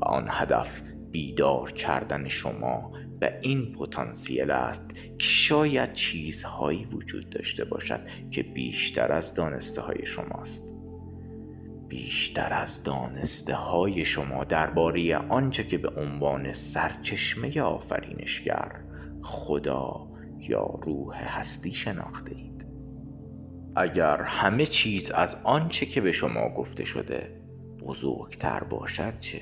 و 0.00 0.04
آن 0.04 0.26
هدف 0.30 0.82
بیدار 1.10 1.72
کردن 1.72 2.28
شما 2.28 2.92
و 3.20 3.30
این 3.42 3.72
پتانسیل 3.72 4.50
است 4.50 4.94
که 4.94 5.26
شاید 5.26 5.92
چیزهایی 5.92 6.84
وجود 6.84 7.30
داشته 7.30 7.64
باشد 7.64 8.00
که 8.30 8.42
بیشتر 8.42 9.12
از 9.12 9.34
دانسته 9.34 9.80
های 9.80 10.06
شماست. 10.06 10.76
بیشتر 11.88 12.52
از 12.52 12.82
دانسته 12.82 13.54
های 13.54 14.04
شما 14.04 14.44
درباره 14.44 15.16
آنچه 15.16 15.64
که 15.64 15.78
به 15.78 15.88
عنوان 16.00 16.52
سرچشمه 16.52 17.60
آفرینشگر 17.60 18.80
خدا 19.22 20.13
یا 20.48 20.80
روح 20.82 21.38
هستی 21.38 21.72
شناخته 21.72 22.34
اید 22.34 22.66
اگر 23.76 24.22
همه 24.22 24.66
چیز 24.66 25.10
از 25.10 25.36
آنچه 25.44 25.86
که 25.86 26.00
به 26.00 26.12
شما 26.12 26.48
گفته 26.48 26.84
شده 26.84 27.40
بزرگتر 27.80 28.64
باشد 28.64 29.18
چه؟ 29.18 29.40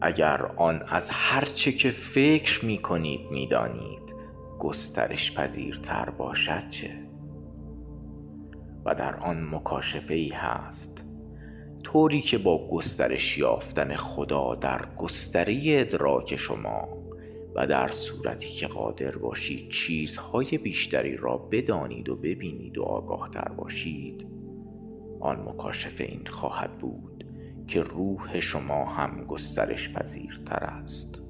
اگر 0.00 0.46
آن 0.56 0.82
از 0.88 1.08
هرچه 1.12 1.72
که 1.72 1.90
فکر 1.90 2.64
می 2.64 2.78
کنید 2.78 3.30
می 3.30 3.46
دانید 3.46 4.14
گسترش 4.58 5.34
پذیرتر 5.34 6.10
باشد 6.10 6.68
چه؟ 6.68 6.90
و 8.84 8.94
در 8.94 9.16
آن 9.16 9.54
مکاشفه 9.54 10.14
ای 10.14 10.28
هست 10.28 11.04
طوری 11.82 12.20
که 12.20 12.38
با 12.38 12.68
گسترش 12.68 13.38
یافتن 13.38 13.96
خدا 13.96 14.54
در 14.54 14.88
گستری 14.96 15.76
ادراک 15.76 16.36
شما 16.36 16.88
و 17.56 17.66
در 17.66 17.90
صورتی 17.90 18.48
که 18.48 18.66
قادر 18.66 19.16
باشید 19.16 19.70
چیزهای 19.70 20.58
بیشتری 20.58 21.16
را 21.16 21.36
بدانید 21.38 22.08
و 22.08 22.16
ببینید 22.16 22.78
و 22.78 22.82
آگاهتر 22.82 23.48
باشید 23.56 24.26
آن 25.20 25.36
مکاشفه 25.48 26.04
این 26.04 26.26
خواهد 26.26 26.78
بود 26.78 27.24
که 27.66 27.82
روح 27.82 28.40
شما 28.40 28.84
هم 28.84 29.24
گسترش 29.24 29.92
پذیرتر 29.92 30.64
است. 30.64 31.22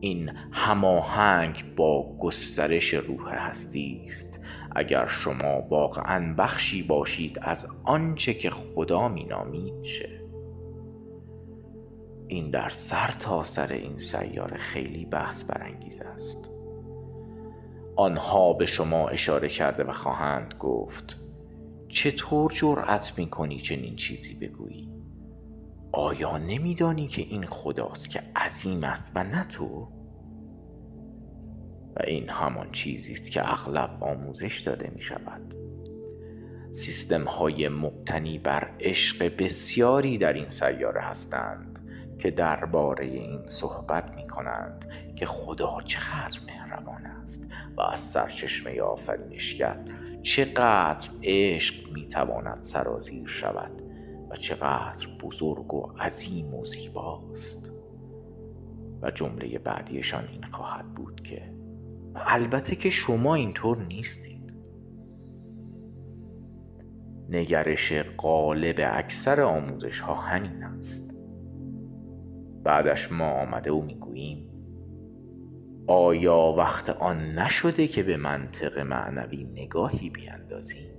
این 0.00 0.28
هماهنگ 0.52 1.74
با 1.76 2.18
گسترش 2.18 2.94
روح 2.94 3.34
هستی 3.34 4.04
است. 4.06 4.40
اگر 4.76 5.06
شما 5.06 5.60
واقعا 5.60 6.34
بخشی 6.38 6.82
باشید 6.82 7.38
از 7.42 7.66
آنچه 7.84 8.34
که 8.34 8.50
خدا 8.50 9.08
مینامید 9.08 9.82
شه 9.82 10.19
این 12.30 12.50
در 12.50 12.68
سر 12.68 13.10
تا 13.18 13.42
سر 13.42 13.72
این 13.72 13.98
سیاره 13.98 14.56
خیلی 14.56 15.04
بحث 15.04 15.44
برانگیز 15.44 16.00
است. 16.00 16.50
آنها 17.96 18.52
به 18.52 18.66
شما 18.66 19.08
اشاره 19.08 19.48
کرده 19.48 19.84
و 19.84 19.92
خواهند 19.92 20.54
گفت 20.58 21.20
چطور 21.88 22.52
جرأت 22.52 23.18
می‌کنی 23.18 23.56
چنین 23.56 23.96
چیزی 23.96 24.34
بگویی؟ 24.34 24.90
آیا 25.92 26.38
نمیدانی 26.38 27.08
که 27.08 27.22
این 27.22 27.46
خداست 27.46 28.10
که 28.10 28.22
عظیم 28.36 28.84
است 28.84 29.12
و 29.14 29.24
نه 29.24 29.44
تو؟ 29.44 29.88
و 31.96 32.02
این 32.06 32.28
همان 32.28 32.72
چیزی 32.72 33.12
است 33.12 33.30
که 33.30 33.52
اغلب 33.52 34.04
آموزش 34.04 34.60
داده 34.60 34.92
می 34.94 35.00
شود 35.00 35.54
سیستم 36.72 37.24
های 37.24 37.68
مبتنی 37.68 38.38
بر 38.38 38.70
عشق 38.80 39.36
بسیاری 39.38 40.18
در 40.18 40.32
این 40.32 40.48
سیاره 40.48 41.00
هستند. 41.00 41.79
که 42.20 42.30
درباره 42.30 43.06
این 43.06 43.46
صحبت 43.46 44.10
می 44.16 44.26
کنند 44.26 44.92
که 45.16 45.26
خدا 45.26 45.78
چقدر 45.84 46.40
مهربان 46.46 47.06
است 47.06 47.52
و 47.76 47.80
از 47.80 48.00
سرچشمه 48.00 48.80
آفرینشگر 48.80 49.78
چقدر 50.22 51.08
عشق 51.22 51.92
می 51.92 52.06
تواند 52.06 52.62
سرازیر 52.62 53.28
شود 53.28 53.82
و 54.30 54.36
چقدر 54.36 55.06
بزرگ 55.22 55.74
و 55.74 55.92
عظیم 56.00 56.54
و 56.54 56.64
زیباست. 56.64 57.72
و 59.02 59.10
جمله 59.10 59.58
بعدیشان 59.58 60.28
این 60.32 60.44
خواهد 60.50 60.94
بود 60.94 61.20
که 61.20 61.54
البته 62.16 62.76
که 62.76 62.90
شما 62.90 63.34
اینطور 63.34 63.78
نیستید. 63.78 64.56
نگرش 67.28 67.92
قالب 67.92 68.76
اکثر 68.78 69.40
آموزش 69.40 70.00
ها 70.00 70.14
همین 70.14 70.62
است. 70.62 71.09
بعدش 72.64 73.12
ما 73.12 73.30
آمده 73.30 73.72
و 73.72 73.82
می‌گوییم 73.82 74.50
آیا 75.86 76.54
وقت 76.58 76.90
آن 76.90 77.38
نشده 77.38 77.88
که 77.88 78.02
به 78.02 78.16
منطق 78.16 78.78
معنوی 78.78 79.44
نگاهی 79.44 80.10
بیندازیم 80.10 80.90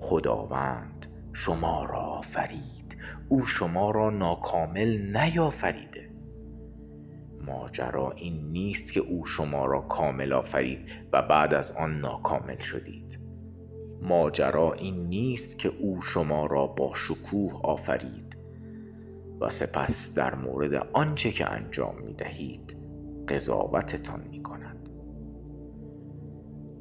خداوند 0.00 1.06
شما 1.32 1.84
را 1.84 1.98
آفرید. 1.98 2.96
او 3.28 3.44
شما 3.44 3.90
را 3.90 4.10
ناکامل 4.10 5.16
نیافریده. 5.16 6.10
ماجرا 7.46 8.10
این 8.10 8.52
نیست 8.52 8.92
که 8.92 9.00
او 9.00 9.26
شما 9.26 9.66
را 9.66 9.80
کامل 9.80 10.32
آفرید 10.32 10.90
و 11.12 11.22
بعد 11.22 11.54
از 11.54 11.72
آن 11.72 12.00
ناکامل 12.00 12.58
شدید. 12.58 13.18
ماجرا 14.02 14.72
این 14.72 15.06
نیست 15.06 15.58
که 15.58 15.72
او 15.80 16.02
شما 16.02 16.46
را 16.46 16.66
با 16.66 16.92
شکوه 16.94 17.60
آفرید. 17.64 18.36
و 19.40 19.50
سپس 19.50 20.14
در 20.14 20.34
مورد 20.34 20.74
آنچه 20.92 21.30
که 21.30 21.50
انجام 21.50 22.02
می 22.02 22.14
دهید 22.14 22.76
قضاوتتان 23.28 24.20
می 24.30 24.42
کند 24.42 24.88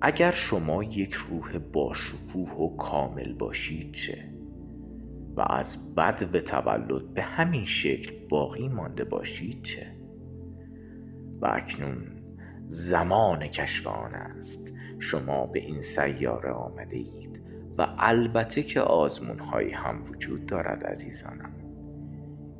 اگر 0.01 0.31
شما 0.31 0.83
یک 0.83 1.13
روح 1.13 1.57
با 1.57 1.93
شکوه 1.93 2.51
و 2.51 2.75
کامل 2.75 3.33
باشید 3.33 3.93
چه؟ 3.93 4.33
و 5.35 5.41
از 5.49 5.95
بد 5.95 6.35
و 6.35 6.39
تولد 6.39 7.13
به 7.13 7.21
همین 7.21 7.65
شکل 7.65 8.27
باقی 8.29 8.67
مانده 8.67 9.03
باشید 9.03 9.63
چه؟ 9.63 9.95
و 11.41 11.47
اکنون 11.53 12.19
زمان 12.67 13.47
کشف 13.47 13.87
آن 13.87 14.15
است. 14.15 14.73
شما 14.99 15.47
به 15.47 15.59
این 15.59 15.81
سیاره 15.81 16.51
آمده 16.51 16.97
اید 16.97 17.41
و 17.77 17.87
البته 17.97 18.63
که 18.63 18.81
آزمون 18.81 19.39
هایی 19.39 19.71
هم 19.71 20.03
وجود 20.09 20.45
دارد 20.45 20.83
عزیزانم. 20.83 21.58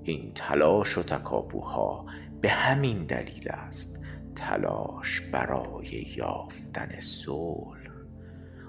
این 0.04 0.32
تلاش 0.36 0.98
و 0.98 1.04
تکاپوها 1.04 2.06
به 2.42 2.50
همین 2.50 3.06
دلیل 3.06 3.50
است 3.50 4.06
تلاش 4.36 5.22
برای 5.22 6.06
یافتن 6.18 7.00
صلح. 7.00 7.80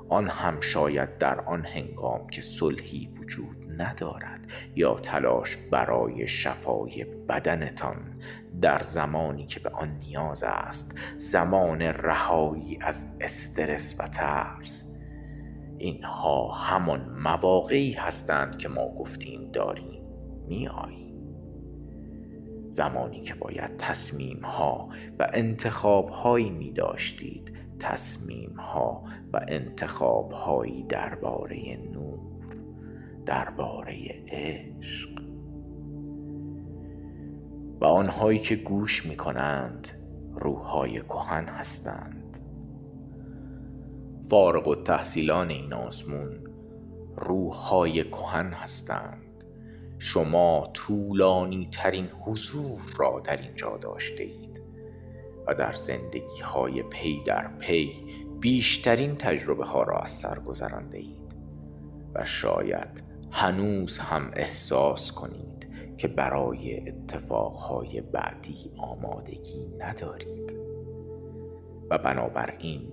آن 0.09 0.29
هم 0.29 0.61
شاید 0.61 1.19
در 1.19 1.41
آن 1.41 1.65
هنگام 1.65 2.27
که 2.27 2.43
صلحی 2.43 3.09
وجود 3.19 3.57
ندارد 3.83 4.47
یا 4.77 4.95
تلاش 4.95 5.57
برای 5.57 6.29
شفای 6.29 7.05
بدنتان 7.05 7.97
در 8.61 8.83
زمانی 8.83 9.47
که 9.47 9.61
به 9.61 9.71
آن 9.71 9.99
نیاز 9.99 10.43
است 10.43 10.99
زمان 11.17 11.83
رهایی 11.83 12.79
از 12.81 13.17
استرس 13.21 13.97
و 13.99 14.07
ترس. 14.07 14.97
اینها 15.79 16.53
همان 16.53 17.11
مواقعی 17.19 17.93
هستند 17.93 18.57
که 18.57 18.69
ما 18.69 18.95
گفتیم 18.95 19.51
داریم. 19.53 20.03
میایی 20.49 21.00
زمانی 22.71 23.21
که 23.21 23.35
باید 23.35 23.77
تصمیم 23.77 24.41
ها 24.45 24.89
و 25.19 25.31
انتخاب 25.33 26.09
هایی 26.09 26.51
می 26.51 26.73
داشتید 26.73 27.57
تصمیم 27.79 28.55
ها 28.59 29.05
و 29.33 29.41
انتخاب 29.49 30.33
هایی 30.33 30.83
درباره 30.83 31.79
نور 31.93 32.21
درباره 33.27 34.25
عشق. 34.29 35.11
و 37.81 37.85
آنهایی 37.85 38.39
که 38.39 38.57
گوش 38.57 39.07
می 39.07 39.17
کنند 39.17 39.89
روحهای 40.35 41.01
کهن 41.01 41.45
هستند. 41.45 42.39
فارغ 44.29 44.69
و 44.69 44.75
تحصیلان 44.75 45.51
این 45.51 45.73
آزمون 45.73 46.31
روحهای 47.17 48.05
کهن 48.05 48.53
هستند. 48.53 49.30
شما 50.03 50.71
طولانی 50.75 51.69
ترین 51.73 52.07
حضور 52.07 52.81
را 52.97 53.21
در 53.25 53.37
اینجا 53.37 53.77
داشته 53.77 54.23
اید 54.23 54.63
و 55.47 55.55
در 55.55 55.73
زندگی 55.73 56.41
های 56.43 56.83
پی 56.83 57.23
در 57.27 57.49
پی 57.59 57.93
بیشترین 58.41 59.17
تجربه 59.17 59.65
ها 59.65 59.83
را 59.83 59.99
از 59.99 60.11
سر 60.11 60.39
گذرانده 60.39 60.99
اید 60.99 61.37
و 62.15 62.25
شاید 62.25 63.03
هنوز 63.31 63.99
هم 63.99 64.31
احساس 64.37 65.13
کنید 65.13 65.69
که 65.99 66.09
برای 66.09 66.89
اتفاقهای 66.89 68.01
بعدی 68.01 68.73
آمادگی 68.77 69.67
ندارید. 69.79 70.57
و 71.91 71.99
بنابراین 71.99 72.93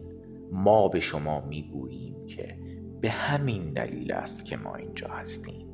ما 0.52 0.88
به 0.88 1.00
شما 1.00 1.41
می‌گوییم 1.41 2.26
که 2.26 2.58
به 3.02 3.10
همین 3.10 3.74
دلیل 3.74 4.12
است 4.12 4.46
که 4.46 4.58
ما 4.58 4.76
اینجا 4.76 5.08
هستیم. 5.08 5.66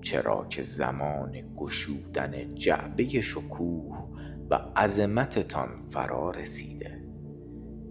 چرا 0.00 0.46
که 0.48 0.62
زمان 0.62 1.54
گشودن 1.56 2.54
جعبه 2.54 3.20
شکوه 3.20 4.08
و 4.50 4.54
عظمتتان 4.76 5.68
فرا 5.90 6.30
رسیده. 6.30 7.04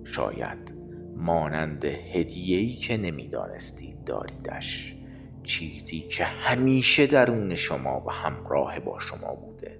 شاید 0.04 0.74
مانند 1.16 1.86
هدیه‌ای 1.86 2.74
که 2.74 2.98
نمی‌دانستید 2.98 4.04
داریدش 4.04 4.96
چیزی 5.44 6.00
که 6.00 6.24
همیشه 6.24 7.08
درون 7.08 7.56
شما 7.56 8.04
و 8.08 8.12
همراه 8.12 8.80
با 8.80 9.00
شما 9.00 9.36
بوده 9.36 9.80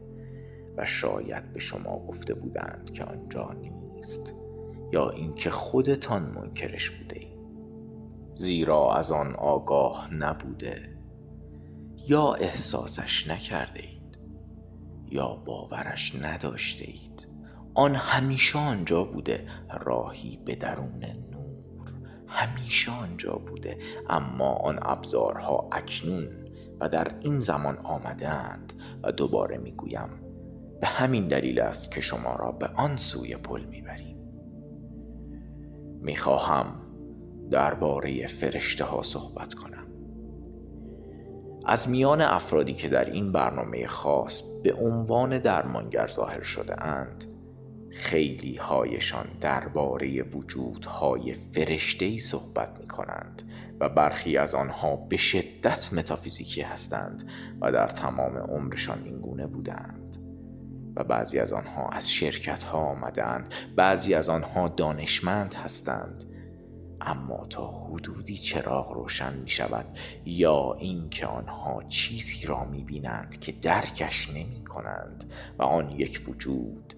و 0.78 0.86
شاید 0.86 1.54
به 1.54 1.60
شما 1.60 2.06
گفته 2.08 2.34
بودند 2.34 2.90
که 2.90 3.04
آنجا 3.04 3.54
نیست 3.54 4.34
یا 4.94 5.10
اینکه 5.10 5.50
خودتان 5.50 6.22
منکرش 6.24 6.90
بوده 6.90 7.28
زیرا 8.36 8.94
از 8.94 9.12
آن 9.12 9.36
آگاه 9.36 10.14
نبوده 10.14 10.99
یا 12.08 12.34
احساسش 12.34 13.28
نکرده 13.28 13.80
اید 13.80 14.20
یا 15.12 15.28
باورش 15.46 16.16
نداشته 16.22 16.86
اید. 16.88 17.28
آن 17.74 17.96
همیشه 17.96 18.60
آنجا 18.60 19.04
بوده 19.04 19.48
راهی 19.80 20.40
به 20.46 20.56
درون 20.56 21.06
نور. 21.06 21.94
همیشه 22.28 22.92
آنجا 22.92 23.34
بوده 23.34 23.78
اما 24.10 24.54
آن 24.54 24.80
ابزارها 24.82 25.70
اکنون 25.72 26.30
و 26.80 26.90
در 26.90 27.20
این 27.20 27.40
زمان 27.40 27.78
آمدند 27.78 28.74
و 29.04 29.12
دوباره 29.12 29.58
می‌گویم 29.58 30.10
به 30.82 30.88
همین 30.88 31.28
دلیل 31.28 31.60
است 31.60 31.92
که 31.92 32.02
شما 32.02 32.36
را 32.36 32.52
به 32.52 32.68
آن 32.68 32.98
سوی 32.98 33.36
پل 33.36 33.66
می‌بریم. 33.66 34.18
می‌خواهم 36.02 36.82
درباره 37.52 38.28
فرشته 38.28 38.84
ها 38.84 39.04
صحبت 39.04 39.54
کنم. 39.54 39.88
از 41.70 41.90
میان 41.90 42.22
افرادی 42.22 42.74
که 42.74 42.90
در 42.90 43.06
این 43.06 43.32
برنامه 43.32 43.88
خاص 43.88 44.42
به 44.64 44.74
عنوان 44.74 45.40
درمانگر 45.40 46.08
ظاهر 46.08 46.44
شده 46.44 46.84
اند 46.84 47.26
خیلی 47.90 48.56
هایشان 48.56 49.26
درباره 49.42 50.24
وجودهای 50.24 51.34
فرشته 51.34 52.18
صحبت 52.18 52.80
می 52.80 52.88
کنند 52.88 53.42
و 53.80 53.90
برخی 53.90 54.38
از 54.38 54.56
آنها 54.56 54.96
به 54.96 55.18
شدت 55.18 55.94
متافیزیکی 55.94 56.62
هستند 56.62 57.30
و 57.62 57.72
در 57.72 57.88
تمام 57.88 58.38
عمرشان 58.38 59.02
این 59.06 59.22
گونه 59.22 59.48
بودند 59.48 60.18
و 60.96 61.04
بعضی 61.04 61.40
از 61.40 61.54
آنها 61.54 61.90
از 61.90 62.12
شرکت 62.12 62.64
ها 62.64 62.80
آمدند 62.80 63.54
بعضی 63.76 64.14
از 64.14 64.30
آنها 64.30 64.68
دانشمند 64.68 65.54
هستند 65.54 66.24
اما 67.02 67.46
تا 67.50 67.68
حدودی 67.68 68.38
چراغ 68.38 68.92
روشن 68.92 69.34
می 69.40 69.50
شود 69.50 69.86
یا 70.26 70.74
اینکه 70.74 71.26
آنها 71.26 71.84
چیزی 71.84 72.46
را 72.46 72.66
می 72.66 72.84
بینند 72.84 73.40
که 73.40 73.52
درکش 73.52 74.30
نمی 74.30 74.64
کنند 74.66 75.34
و 75.58 75.64
آن 75.64 75.92
یک 75.92 76.22
وجود 76.28 76.94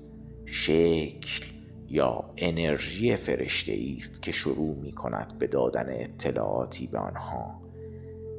شکل 0.45 1.45
یا 1.87 2.33
انرژی 2.37 3.15
فرشته 3.15 3.95
است 3.97 4.21
که 4.21 4.31
شروع 4.31 4.75
می 4.75 4.91
کند 4.91 5.37
به 5.39 5.47
دادن 5.47 5.85
اطلاعاتی 5.89 6.87
به 6.87 6.97
آنها 6.97 7.61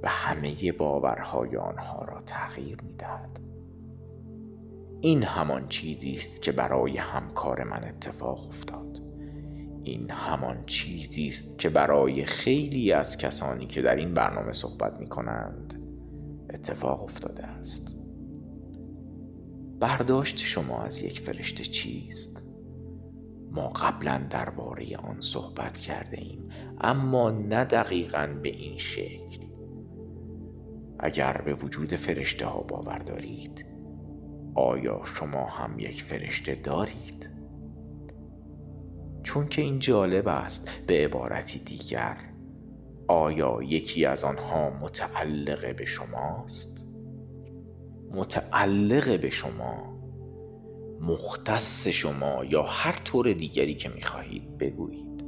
و 0.02 0.08
همه 0.08 0.72
باورهای 0.72 1.56
آنها 1.56 2.04
را 2.04 2.20
تغییر 2.26 2.80
می 2.82 2.92
دهد. 2.92 3.40
این 5.00 5.22
همان 5.22 5.68
چیزی 5.68 6.14
است 6.14 6.42
که 6.42 6.52
برای 6.52 6.98
همکار 6.98 7.64
من 7.64 7.84
اتفاق 7.84 8.48
افتاد 8.48 8.91
این 9.84 10.10
همان 10.10 10.64
چیزی 10.66 11.28
است 11.28 11.58
که 11.58 11.68
برای 11.68 12.24
خیلی 12.24 12.92
از 12.92 13.18
کسانی 13.18 13.66
که 13.66 13.82
در 13.82 13.94
این 13.94 14.14
برنامه 14.14 14.52
صحبت 14.52 15.00
می 15.00 15.08
کنند 15.08 15.82
اتفاق 16.50 17.02
افتاده 17.02 17.46
است 17.46 17.98
برداشت 19.80 20.38
شما 20.38 20.82
از 20.82 21.02
یک 21.02 21.20
فرشته 21.20 21.64
چیست؟ 21.64 22.46
ما 23.50 23.68
قبلا 23.68 24.26
درباره 24.30 24.96
آن 24.96 25.20
صحبت 25.20 25.78
کرده 25.78 26.20
ایم 26.20 26.48
اما 26.80 27.30
نه 27.30 27.64
دقیقا 27.64 28.26
به 28.42 28.48
این 28.48 28.76
شکل 28.76 29.46
اگر 30.98 31.42
به 31.44 31.54
وجود 31.54 31.94
فرشته 31.94 32.46
ها 32.46 32.60
باور 32.60 32.98
دارید 32.98 33.66
آیا 34.54 35.00
شما 35.04 35.46
هم 35.46 35.78
یک 35.78 36.02
فرشته 36.02 36.54
دارید؟ 36.54 37.31
چون 39.22 39.48
که 39.48 39.62
این 39.62 39.78
جالب 39.78 40.28
است 40.28 40.68
به 40.86 41.04
عبارتی 41.04 41.58
دیگر 41.58 42.16
آیا 43.08 43.58
یکی 43.62 44.06
از 44.06 44.24
آنها 44.24 44.70
متعلق 44.70 45.76
به 45.76 45.84
شماست؟ 45.84 46.88
متعلق 48.12 49.20
به 49.20 49.30
شما 49.30 49.92
مختص 51.00 51.88
شما 51.88 52.44
یا 52.44 52.62
هر 52.62 52.96
طور 53.04 53.32
دیگری 53.32 53.74
که 53.74 53.88
می‌خواهید 53.88 54.58
بگویید. 54.58 55.24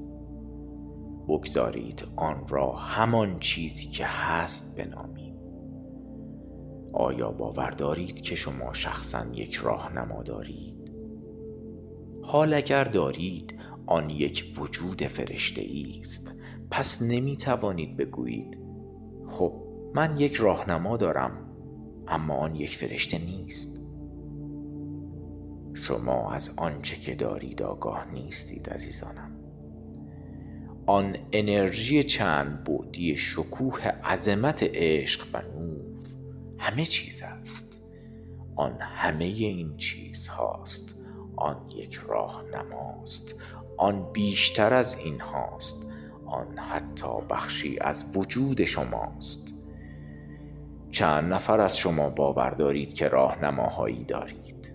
بگذارید 1.28 2.04
آن 2.16 2.48
را 2.48 2.72
همان 2.72 3.38
چیزی 3.38 3.86
که 3.86 4.04
هست 4.06 4.76
بنامیم. 4.76 5.36
آیا 6.92 7.30
باور 7.30 7.70
دارید 7.70 8.20
که 8.20 8.34
شما 8.34 8.72
شخصا 8.72 9.26
یک 9.34 9.54
راهنما 9.54 10.22
دارید؟ 10.22 10.90
حال 12.22 12.54
اگر 12.54 12.84
دارید 12.84 13.54
آن 13.86 14.10
یک 14.10 14.54
وجود 14.58 15.06
فرشته 15.06 15.66
است. 16.00 16.34
پس 16.70 17.02
نمی 17.02 17.36
توانید 17.36 17.96
بگویید 17.96 18.58
خب 19.28 19.52
من 19.94 20.20
یک 20.20 20.34
راهنما 20.34 20.96
دارم 20.96 21.32
اما 22.08 22.34
آن 22.34 22.54
یک 22.54 22.76
فرشته 22.76 23.18
نیست. 23.18 23.80
شما 25.74 26.32
از 26.32 26.50
آنچه 26.56 26.96
که 26.96 27.14
دارید 27.14 27.62
آگاه 27.62 28.06
نیستید 28.12 28.70
عزیزانم. 28.70 29.30
آن 30.86 31.16
انرژی 31.32 32.04
چند 32.04 32.64
بعدی 32.64 33.16
شکوه 33.16 33.80
عظمت 33.86 34.62
عشق 34.62 35.26
و 35.32 35.42
نور 35.42 35.94
همه 36.58 36.86
چیز 36.86 37.22
است. 37.22 37.82
آن 38.56 38.76
همه 38.80 39.24
این 39.24 39.76
چیز 39.76 40.28
هاست 40.28 40.94
آن 41.36 41.70
یک 41.76 41.94
راهنماست. 41.94 43.34
آن 43.76 44.12
بیشتر 44.12 44.74
از 44.74 44.96
این 44.98 45.20
هاست 45.20 45.90
آن 46.26 46.58
حتی 46.58 47.20
بخشی 47.30 47.78
از 47.80 48.16
وجود 48.16 48.64
شماست. 48.64 49.54
چند 50.90 51.32
نفر 51.32 51.60
از 51.60 51.76
شما 51.76 52.10
باور 52.10 52.50
دارید 52.50 52.94
که 52.94 53.08
راهنماهایی 53.08 54.04
دارید 54.04 54.74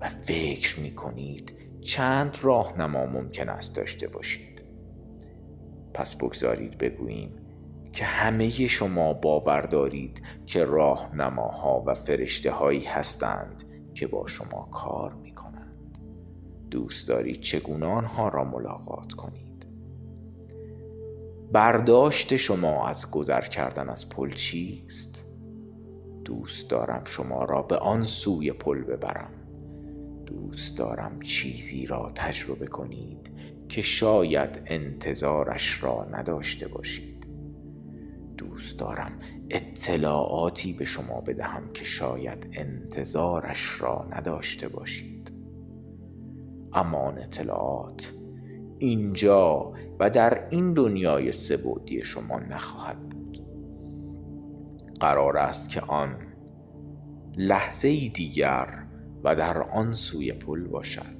و 0.00 0.08
فکر 0.08 0.80
می 0.80 0.94
کنید 0.94 1.52
چند 1.80 2.38
راهنما 2.42 3.06
ممکن 3.06 3.48
است 3.48 3.76
داشته 3.76 4.08
باشید. 4.08 4.64
پس 5.94 6.16
بگذارید 6.16 6.78
بگوییم 6.78 7.46
که 7.92 8.04
همه 8.04 8.50
شما 8.50 9.12
باور 9.12 9.60
دارید 9.60 10.22
که 10.46 10.64
راهنماها 10.64 11.82
و 11.86 11.94
فرشته 11.94 12.50
هایی 12.50 12.84
هستند 12.84 13.62
که 13.94 14.06
با 14.06 14.26
شما 14.26 14.68
کار 14.72 15.12
می 15.12 15.25
دوست 16.86 17.08
دارید 17.08 17.40
چگونه 17.40 17.86
آنها 17.86 18.28
را 18.28 18.44
ملاقات 18.44 19.12
کنید؟ 19.12 19.66
برداشت 21.52 22.36
شما 22.36 22.86
از 22.86 23.10
گذر 23.10 23.40
کردن 23.40 23.88
از 23.88 24.08
پل 24.08 24.30
چیست؟ 24.30 25.24
دوست 26.24 26.70
دارم 26.70 27.04
شما 27.04 27.44
را 27.44 27.62
به 27.62 27.76
آن 27.76 28.04
سوی 28.04 28.52
پل 28.52 28.78
ببرم. 28.78 29.30
دوست 30.26 30.78
دارم 30.78 31.20
چیزی 31.20 31.86
را 31.86 32.12
تجربه 32.14 32.66
کنید 32.66 33.30
که 33.68 33.82
شاید 33.82 34.62
انتظارش 34.66 35.82
را 35.84 36.04
نداشته 36.12 36.68
باشید. 36.68 37.26
دوست 38.36 38.78
دارم 38.78 39.12
اطلاعاتی 39.50 40.72
به 40.72 40.84
شما 40.84 41.20
بدهم 41.20 41.72
که 41.72 41.84
شاید 41.84 42.48
انتظارش 42.52 43.80
را 43.80 44.08
نداشته 44.10 44.68
باشید. 44.68 45.35
اما 46.76 46.98
آن 46.98 47.18
اطلاعات. 47.18 48.12
اینجا 48.78 49.72
و 50.00 50.10
در 50.10 50.48
این 50.50 50.74
دنیای 50.74 51.32
سبودی 51.32 52.04
شما 52.04 52.38
نخواهد 52.38 53.08
بود. 53.08 53.42
قرار 55.00 55.36
است 55.36 55.70
که 55.70 55.80
آن 55.80 56.16
لحظه 57.36 58.08
دیگر 58.08 58.68
و 59.24 59.36
در 59.36 59.62
آن 59.62 59.92
سوی 59.92 60.32
پل 60.32 60.64
باشد. 60.64 61.16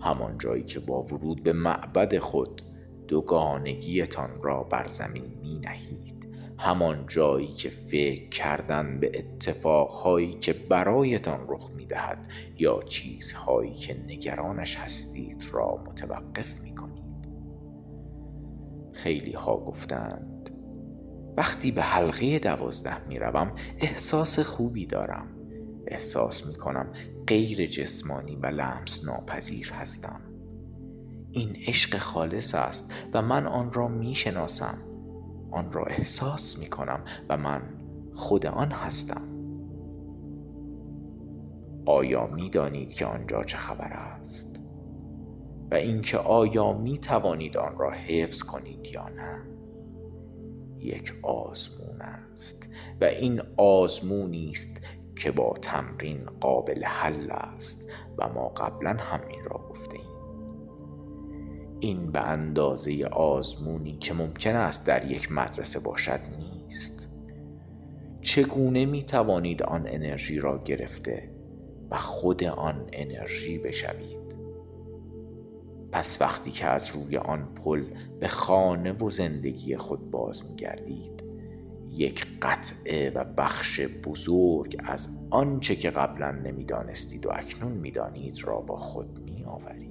همان 0.00 0.38
جایی 0.38 0.64
که 0.64 0.80
با 0.80 1.02
ورود 1.02 1.42
به 1.42 1.52
معبد 1.52 2.18
خود 2.18 2.62
دوگانگیتان 3.08 4.30
را 4.42 4.62
بر 4.62 4.86
زمین 4.88 5.38
می 5.42 5.58
نهید 5.58 6.19
همان 6.62 7.06
جایی 7.08 7.52
که 7.52 7.70
فکر 7.70 8.28
کردن 8.28 9.00
به 9.00 9.18
اتفاقهایی 9.18 10.38
که 10.38 10.52
برایتان 10.52 11.46
رخ 11.48 11.70
می 11.70 11.86
دهد 11.86 12.26
یا 12.58 12.80
چیزهایی 12.82 13.74
که 13.74 14.04
نگرانش 14.06 14.76
هستید 14.76 15.44
را 15.52 15.84
متوقف 15.86 16.60
می 16.60 16.74
کنید 16.74 17.28
خیلی 18.92 19.32
ها 19.32 19.56
گفتند 19.56 20.50
وقتی 21.36 21.72
به 21.72 21.82
حلقه 21.82 22.38
دوازده 22.38 23.08
می 23.08 23.18
روم 23.18 23.52
احساس 23.78 24.38
خوبی 24.38 24.86
دارم. 24.86 25.26
احساس 25.86 26.46
می 26.46 26.54
کنم 26.54 26.92
غیر 27.26 27.66
جسمانی 27.66 28.36
و 28.36 28.46
لمس 28.46 29.04
ناپذیر 29.04 29.72
هستم. 29.72 30.20
این 31.30 31.56
عشق 31.66 31.98
خالص 31.98 32.54
است 32.54 32.92
و 33.12 33.22
من 33.22 33.46
آن 33.46 33.72
را 33.72 33.88
می 33.88 34.14
شناسم 34.14 34.89
آن 35.50 35.72
را 35.72 35.84
احساس 35.84 36.58
می 36.58 36.66
کنم 36.66 37.04
و 37.28 37.36
من 37.36 37.62
خود 38.14 38.46
آن 38.46 38.70
هستم. 38.70 39.22
آیا 41.86 42.26
می 42.26 42.50
دانید 42.50 42.94
که 42.94 43.06
آنجا 43.06 43.42
چه 43.44 43.56
خبر 43.56 43.92
است؟ 43.92 44.60
و 45.70 45.74
اینکه 45.74 46.18
آیا 46.18 46.72
می 46.72 46.98
توانید 46.98 47.56
آن 47.56 47.78
را 47.78 47.90
حفظ 47.90 48.42
کنید 48.42 48.86
یا 48.86 49.08
نه؟ 49.08 49.42
یک 50.78 51.14
آزمون 51.22 52.02
است 52.02 52.68
و 53.00 53.04
این 53.04 53.42
آزمونی 53.56 54.50
است 54.50 54.86
که 55.16 55.30
با 55.30 55.54
تمرین 55.62 56.24
قابل 56.40 56.84
حل 56.84 57.30
است 57.30 57.90
و 58.18 58.28
ما 58.28 58.48
قبلا 58.48 58.90
همین 58.90 59.44
را 59.44 59.60
گفته 59.70 59.96
ایم 59.98 60.09
این 61.80 62.12
به 62.12 62.20
اندازه 62.20 63.04
آزمونی 63.04 63.96
که 63.96 64.14
ممکن 64.14 64.56
است 64.56 64.86
در 64.86 65.10
یک 65.10 65.32
مدرسه 65.32 65.80
باشد 65.80 66.20
نیست. 66.38 67.08
چگونه 68.20 68.86
می 68.86 69.02
توانید 69.02 69.62
آن 69.62 69.86
انرژی 69.86 70.38
را 70.38 70.62
گرفته 70.64 71.30
و 71.90 71.96
خود 71.96 72.44
آن 72.44 72.86
انرژی 72.92 73.58
بشوید؟ 73.58 74.36
پس 75.92 76.20
وقتی 76.20 76.50
که 76.50 76.66
از 76.66 76.90
روی 76.90 77.16
آن 77.16 77.48
پل 77.64 77.84
به 78.20 78.28
خانه 78.28 78.92
و 78.92 79.10
زندگی 79.10 79.76
خود 79.76 80.10
باز 80.10 80.50
می 80.50 80.56
گردید 80.56 81.24
یک 81.90 82.26
قطعه 82.42 83.10
و 83.10 83.24
بخش 83.24 83.80
بزرگ 83.80 84.76
از 84.84 85.08
آنچه 85.30 85.76
که 85.76 85.90
قبلا 85.90 86.30
نمی‌دانستید 86.30 87.26
و 87.26 87.30
اکنون 87.32 87.72
می‌دانید 87.72 88.44
را 88.44 88.60
با 88.60 88.76
خود 88.76 89.20
می 89.24 89.44
آورید 89.44 89.89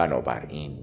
بنابراین 0.00 0.78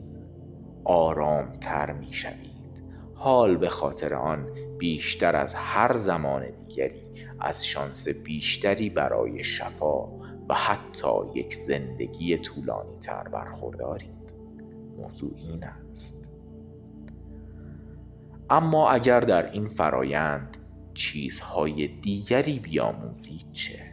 آرامتر 0.84 1.92
می 1.92 2.14
شوید 2.14 2.84
حال 3.16 3.58
به 3.58 3.70
خاطر 3.70 4.14
آن 4.14 4.48
بیشتر 4.78 5.36
از 5.36 5.56
هر 5.56 5.94
زمان 5.94 6.50
دیگری 6.50 7.28
از 7.40 7.66
شانس 7.66 8.08
بیشتری 8.08 8.90
برای 8.90 9.44
شفا 9.44 10.08
و 10.50 10.54
حتی 10.54 11.08
یک 11.36 11.54
زندگی 11.54 12.38
طولانی 12.38 13.00
تر 13.00 13.24
برخوردارید. 13.24 14.34
موضوع 14.98 15.34
این 15.36 15.64
است. 15.64 16.30
اما 18.50 18.90
اگر 18.90 19.20
در 19.20 19.52
این 19.52 19.68
فرایند 19.68 20.58
چیزهای 20.94 21.88
دیگری 21.88 22.60
بیاموزید 22.60 23.52
چه؟ 23.52 23.87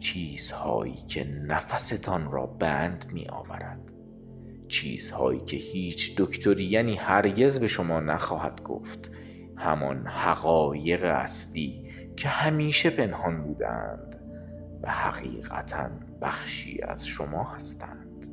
چیزهایی 0.00 0.96
که 1.08 1.24
نفستان 1.24 2.32
را 2.32 2.46
بند 2.46 3.06
می 3.12 3.26
آورد. 3.28 3.92
چیزهایی 4.68 5.40
که 5.40 5.56
هیچ 5.56 6.14
دکتری 6.16 6.64
یعنی 6.64 6.96
هرگز 6.96 7.60
به 7.60 7.66
شما 7.66 8.00
نخواهد 8.00 8.62
گفت. 8.62 9.10
همان 9.56 10.06
حقایق 10.06 11.04
اصلی 11.04 11.90
که 12.16 12.28
همیشه 12.28 12.90
پنهان 12.90 13.42
بودند 13.42 14.16
و 14.82 14.90
حقیقتا 14.90 15.90
بخشی 16.22 16.82
از 16.82 17.06
شما 17.06 17.44
هستند. 17.44 18.26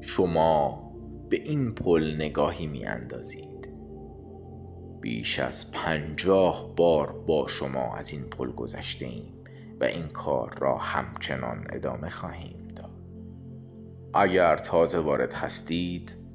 شما 0.00 0.86
به 1.30 1.36
این 1.36 1.74
پل 1.74 2.14
نگاهی 2.14 2.66
می 2.66 2.84
اندازید. 2.84 3.68
بیش 5.00 5.38
از 5.38 5.72
پنجاه 5.72 6.74
بار 6.76 7.12
با 7.12 7.46
شما 7.46 7.96
از 7.96 8.12
این 8.12 8.22
پل 8.22 8.52
گذشته 8.52 9.06
ایم 9.06 9.35
و 9.80 9.84
این 9.84 10.08
کار 10.08 10.54
را 10.58 10.78
همچنان 10.78 11.66
ادامه 11.72 12.08
خواهیم 12.08 12.68
داد. 12.76 12.90
اگر 14.14 14.56
تازه 14.56 14.98
وارد 14.98 15.32
هستید 15.32 16.26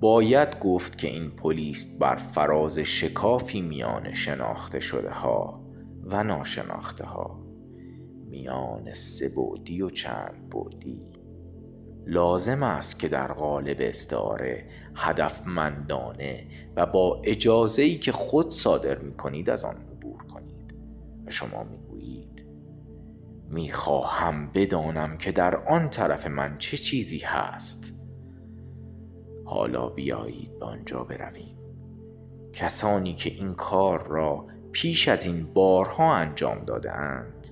باید 0.00 0.60
گفت 0.60 0.98
که 0.98 1.08
این 1.08 1.30
پلیست 1.30 1.98
بر 1.98 2.16
فراز 2.16 2.78
شکافی 2.78 3.62
میان 3.62 4.12
شناخته 4.12 4.80
شده 4.80 5.10
ها 5.10 5.64
و 6.04 6.24
ناشناخته 6.24 7.04
ها. 7.04 7.40
میان 8.28 8.94
سه 8.94 9.28
بودی 9.28 9.82
و 9.82 9.90
چند 9.90 10.50
بودی. 10.50 11.02
لازم 12.06 12.62
است 12.62 12.98
که 12.98 13.08
در 13.08 13.32
قالب 13.32 13.76
استعاره 13.80 14.64
هدفمندانه 14.94 16.46
و 16.76 16.86
با 16.86 17.22
اجازه 17.24 17.82
ای 17.82 17.98
که 17.98 18.12
خود 18.12 18.50
صادر 18.50 18.98
می 18.98 19.14
کنید 19.14 19.50
از 19.50 19.64
آن 19.64 19.76
عبور 19.76 20.22
کنید. 20.22 20.74
و 21.26 21.30
شما 21.30 21.62
می 21.62 21.78
می 23.50 23.72
خواهم 23.72 24.50
بدانم 24.54 25.16
که 25.18 25.32
در 25.32 25.56
آن 25.56 25.88
طرف 25.88 26.26
من 26.26 26.58
چه 26.58 26.76
چیزی 26.76 27.18
هست. 27.18 27.94
حالا 29.44 29.88
بیایید 29.88 30.58
به 30.58 30.66
آنجا 30.66 31.04
برویم. 31.04 31.56
کسانی 32.52 33.14
که 33.14 33.30
این 33.30 33.54
کار 33.54 34.06
را 34.08 34.46
پیش 34.72 35.08
از 35.08 35.26
این 35.26 35.46
بارها 35.54 36.14
انجام 36.14 36.64
داده 36.64 36.92
اند 36.92 37.48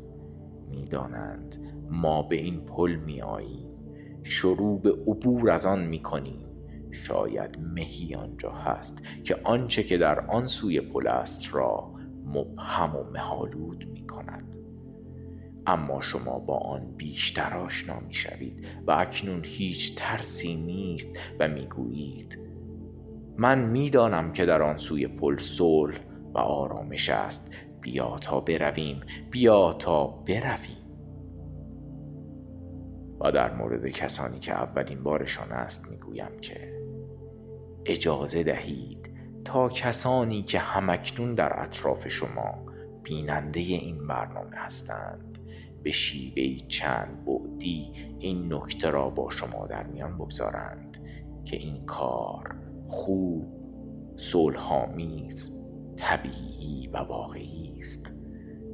می‌دانند 0.70 1.56
ما 1.90 2.22
به 2.22 2.36
این 2.36 2.60
پل 2.60 2.94
می 2.94 3.22
آییم 3.22 3.68
شروع 4.22 4.80
به 4.80 4.90
عبور 4.90 5.50
از 5.50 5.66
آن 5.66 5.84
می 5.84 6.02
کنیم 6.02 6.46
شاید 6.90 7.58
مهی 7.60 8.14
آنجا 8.14 8.52
هست 8.52 9.02
که 9.24 9.36
آنچه 9.44 9.82
که 9.82 9.98
در 9.98 10.26
آن 10.26 10.44
سوی 10.44 10.80
پل 10.80 11.06
است 11.06 11.54
را 11.54 11.94
مبهم 12.26 12.96
و 12.96 13.04
مهالود 13.12 13.84
می 13.84 14.06
کند 14.06 14.56
اما 15.68 16.00
شما 16.00 16.38
با 16.38 16.58
آن 16.58 16.94
بیشتر 16.96 17.56
آشنا 17.56 18.00
می 18.00 18.14
شوید 18.14 18.66
و 18.86 18.90
اکنون 18.90 19.44
هیچ 19.44 19.94
ترسی 19.96 20.54
نیست 20.54 21.18
و 21.38 21.48
می 21.48 21.66
گویید 21.66 22.38
من 23.36 23.58
می‌دانم 23.58 24.32
که 24.32 24.46
در 24.46 24.62
آن 24.62 24.76
سوی 24.76 25.06
پل 25.06 25.36
صلح 25.38 25.98
و 26.34 26.38
آرامش 26.38 27.08
است. 27.08 27.54
بیا 27.80 28.16
تا 28.16 28.40
برویم 28.40 29.00
بیا 29.30 29.72
تا 29.72 30.06
برویم. 30.06 30.78
و 33.20 33.32
در 33.32 33.54
مورد 33.54 33.88
کسانی 33.88 34.38
که 34.38 34.52
اولین 34.52 35.02
بارشان 35.02 35.52
است 35.52 35.90
می‌گویم 35.90 36.36
که 36.40 36.82
اجازه 37.86 38.42
دهید 38.42 39.10
تا 39.44 39.68
کسانی 39.68 40.42
که 40.42 40.58
همکنون 40.58 41.34
در 41.34 41.60
اطراف 41.62 42.08
شما 42.08 42.66
بیننده 43.02 43.60
این 43.60 44.06
برنامه 44.06 44.56
هستند 44.56 45.27
به 45.88 45.92
شیوهی 45.92 46.64
چند 46.68 47.24
بعدی 47.24 47.92
این 48.18 48.52
نکته 48.52 48.90
را 48.90 49.10
با 49.10 49.30
شما 49.30 49.66
در 49.66 49.86
میان 49.86 50.18
بگذارند 50.18 50.98
که 51.44 51.56
این 51.56 51.86
کار 51.86 52.56
خوب 52.86 53.46
صلحآمیز 54.16 55.64
طبیعی 55.96 56.88
و 56.88 56.96
واقعی 56.96 57.76
است. 57.78 58.12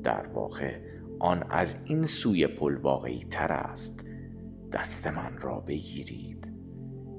در 0.02 0.26
واقع 0.26 0.80
آن 1.18 1.44
از 1.50 1.76
این 1.84 2.02
سوی 2.02 2.46
پل 2.46 2.76
واقعی 2.76 3.24
تر 3.30 3.52
است. 3.52 4.06
دست 4.72 5.06
من 5.06 5.38
را 5.38 5.60
بگیرید. 5.60 6.52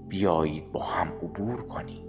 بیایید 0.07 0.71
با 0.71 0.83
هم 0.83 1.07
عبور 1.07 1.67
کنیم. 1.67 2.04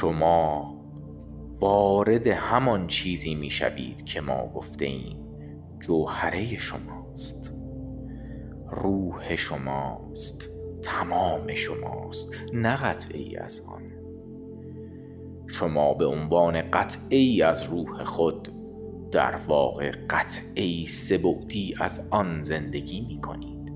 شما 0.00 0.74
وارد 1.60 2.26
همان 2.26 2.86
چیزی 2.86 3.34
می 3.34 3.50
شوید 3.50 4.04
که 4.04 4.20
ما 4.20 4.46
گفته 4.54 4.84
ایم 4.84 5.16
جوهره 5.80 6.58
شماست. 6.58 7.54
روح 8.70 9.36
شماست 9.36 10.48
تمام 10.82 11.54
شماست 11.54 12.34
نه 12.52 12.76
قطعی 12.76 13.36
از 13.36 13.60
آن. 13.68 13.82
شما 15.46 15.94
به 15.94 16.06
عنوان 16.06 16.70
قطعی 16.70 17.42
از 17.42 17.62
روح 17.62 18.04
خود 18.04 18.48
در 19.10 19.36
واقع 19.36 19.90
قطعی 20.10 20.86
سبودی 20.86 21.74
از 21.80 22.08
آن 22.10 22.42
زندگی 22.42 23.00
می 23.00 23.20
کنید. 23.20 23.72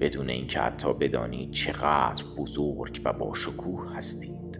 بدون 0.00 0.30
اینکه 0.30 0.60
حتی 0.60 0.92
بدانید 0.92 1.50
چقدر 1.50 2.24
بزرگ 2.38 3.00
و 3.04 3.12
با 3.12 3.34
شکوه 3.34 3.96
هستید. 3.96 4.53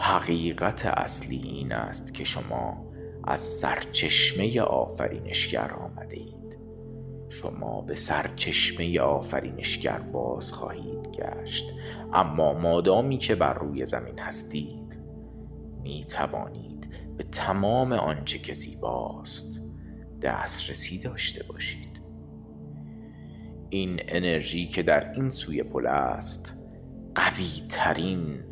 حقیقت 0.00 0.86
اصلی 0.86 1.36
این 1.36 1.72
است 1.72 2.14
که 2.14 2.24
شما 2.24 2.86
از 3.24 3.40
سرچشمه 3.40 4.60
آفرینشگر 4.60 5.72
آمده 5.72 6.16
اید 6.16 6.58
شما 7.28 7.80
به 7.80 7.94
سرچشمه 7.94 9.00
آفرینشگر 9.00 9.98
باز 9.98 10.52
خواهید 10.52 11.08
گشت. 11.08 11.74
اما 12.12 12.52
مادامی 12.52 13.18
که 13.18 13.34
بر 13.34 13.54
روی 13.54 13.84
زمین 13.84 14.18
هستید 14.18 15.00
می 15.82 16.04
توانید 16.04 16.88
به 17.16 17.24
تمام 17.24 17.92
آنچه 17.92 18.38
که 18.38 18.52
زیباست 18.52 19.60
دسترسی 20.22 20.98
داشته 20.98 21.44
باشید. 21.44 22.00
این 23.70 24.00
انرژی 24.08 24.68
که 24.68 24.82
در 24.82 25.12
این 25.12 25.28
سوی 25.28 25.62
پل 25.62 25.86
است 25.86 26.56
قوی 27.14 27.62
ترین 27.68 28.49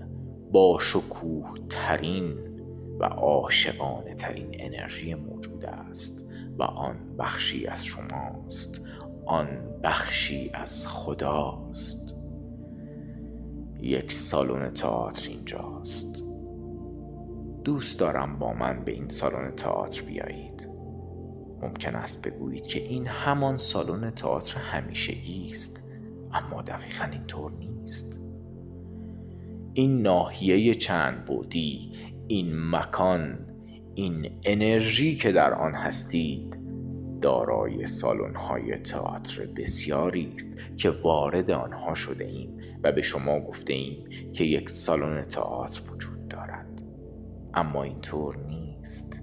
با 0.53 0.79
شکوه 0.81 1.55
ترین 1.69 2.35
و 2.99 3.05
عاشقانه 3.05 4.15
ترین 4.15 4.49
انرژی 4.53 5.15
موجود 5.15 5.65
است 5.65 6.31
و 6.59 6.63
آن 6.63 7.17
بخشی 7.19 7.67
از 7.67 7.85
شماست 7.85 8.81
آن 9.27 9.49
بخشی 9.83 10.51
از 10.55 10.87
خداست. 10.87 12.15
یک 13.81 14.13
سالن 14.13 14.71
تئاتر 14.71 15.29
اینجاست. 15.31 16.23
دوست 17.65 17.99
دارم 18.01 18.39
با 18.39 18.53
من 18.53 18.85
به 18.85 18.93
این 18.93 19.09
سالن 19.09 19.51
تئاتر 19.51 20.03
بیایید. 20.03 20.69
ممکن 21.63 21.95
است 21.95 22.27
بگویید 22.27 22.67
که 22.67 22.81
این 22.81 23.07
همان 23.07 23.57
سالن 23.57 24.11
تئاتر 24.11 24.59
همیشگی 24.59 25.51
است 25.51 25.89
اما 26.33 26.63
دقیقا 26.63 27.05
اینطور 27.05 27.53
نیست. 27.53 28.28
این 29.79 30.03
ناحیه 30.03 30.75
چند 30.75 31.25
بودی 31.25 31.93
این 32.29 32.71
مکان 32.71 33.39
این 33.95 34.31
انرژی 34.45 35.17
که 35.17 35.33
در 35.33 35.55
آن 35.55 35.75
هستید. 35.75 36.59
دارای 37.21 37.87
سالن 37.87 38.35
های 38.35 38.75
تئاتر 38.75 39.47
بسیاری 39.47 40.33
است 40.35 40.59
که 40.77 40.91
وارد 40.91 41.51
آنها 41.51 41.95
شده 41.95 42.25
ایم 42.25 42.61
و 42.83 42.93
به 42.93 43.03
شما 43.03 43.41
گفته 43.41 43.73
ایم 43.73 44.05
که 44.33 44.45
یک 44.45 44.71
سالن 44.71 45.23
تئاتر 45.23 45.93
وجود 45.93 46.29
دارد. 46.29 46.83
اما 47.55 47.83
اینطور 47.83 48.37
نیست. 48.37 49.21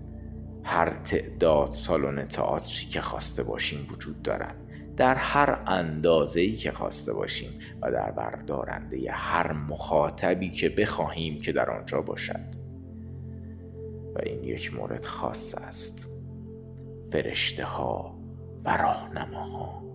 هر 0.63 0.89
تعداد 0.89 1.71
سالن 1.71 2.27
تئاتری 2.27 2.85
که 2.91 3.01
خواسته 3.01 3.43
باشیم 3.43 3.87
وجود 3.91 4.21
دارد. 4.21 4.64
در 4.97 5.15
هر 5.15 5.59
اندازه 5.67 6.41
ای 6.41 6.55
که 6.55 6.71
خواسته 6.71 7.13
باشیم 7.13 7.59
و 7.81 7.91
در 7.91 8.11
بردارنده 8.11 9.11
هر 9.11 9.53
مخاطبی 9.53 10.49
که 10.49 10.69
بخواهیم 10.69 11.41
که 11.41 11.51
در 11.51 11.69
آنجا 11.69 12.01
باشد. 12.01 12.55
و 14.15 14.19
این 14.23 14.43
یک 14.43 14.75
مورد 14.75 15.05
خاص 15.05 15.55
است. 15.55 16.07
فرشته 17.11 17.65
ها 17.65 18.19
و 18.65 18.77
راهنماها. 18.77 19.85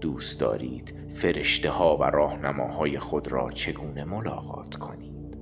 دوست 0.00 0.40
دارید 0.40 0.94
فرشته 1.14 1.70
ها 1.70 1.96
و 1.96 2.02
راهنماهای 2.02 2.98
خود 2.98 3.32
را 3.32 3.50
چگونه 3.50 4.04
ملاقات 4.04 4.74
کنید؟ 4.74 5.38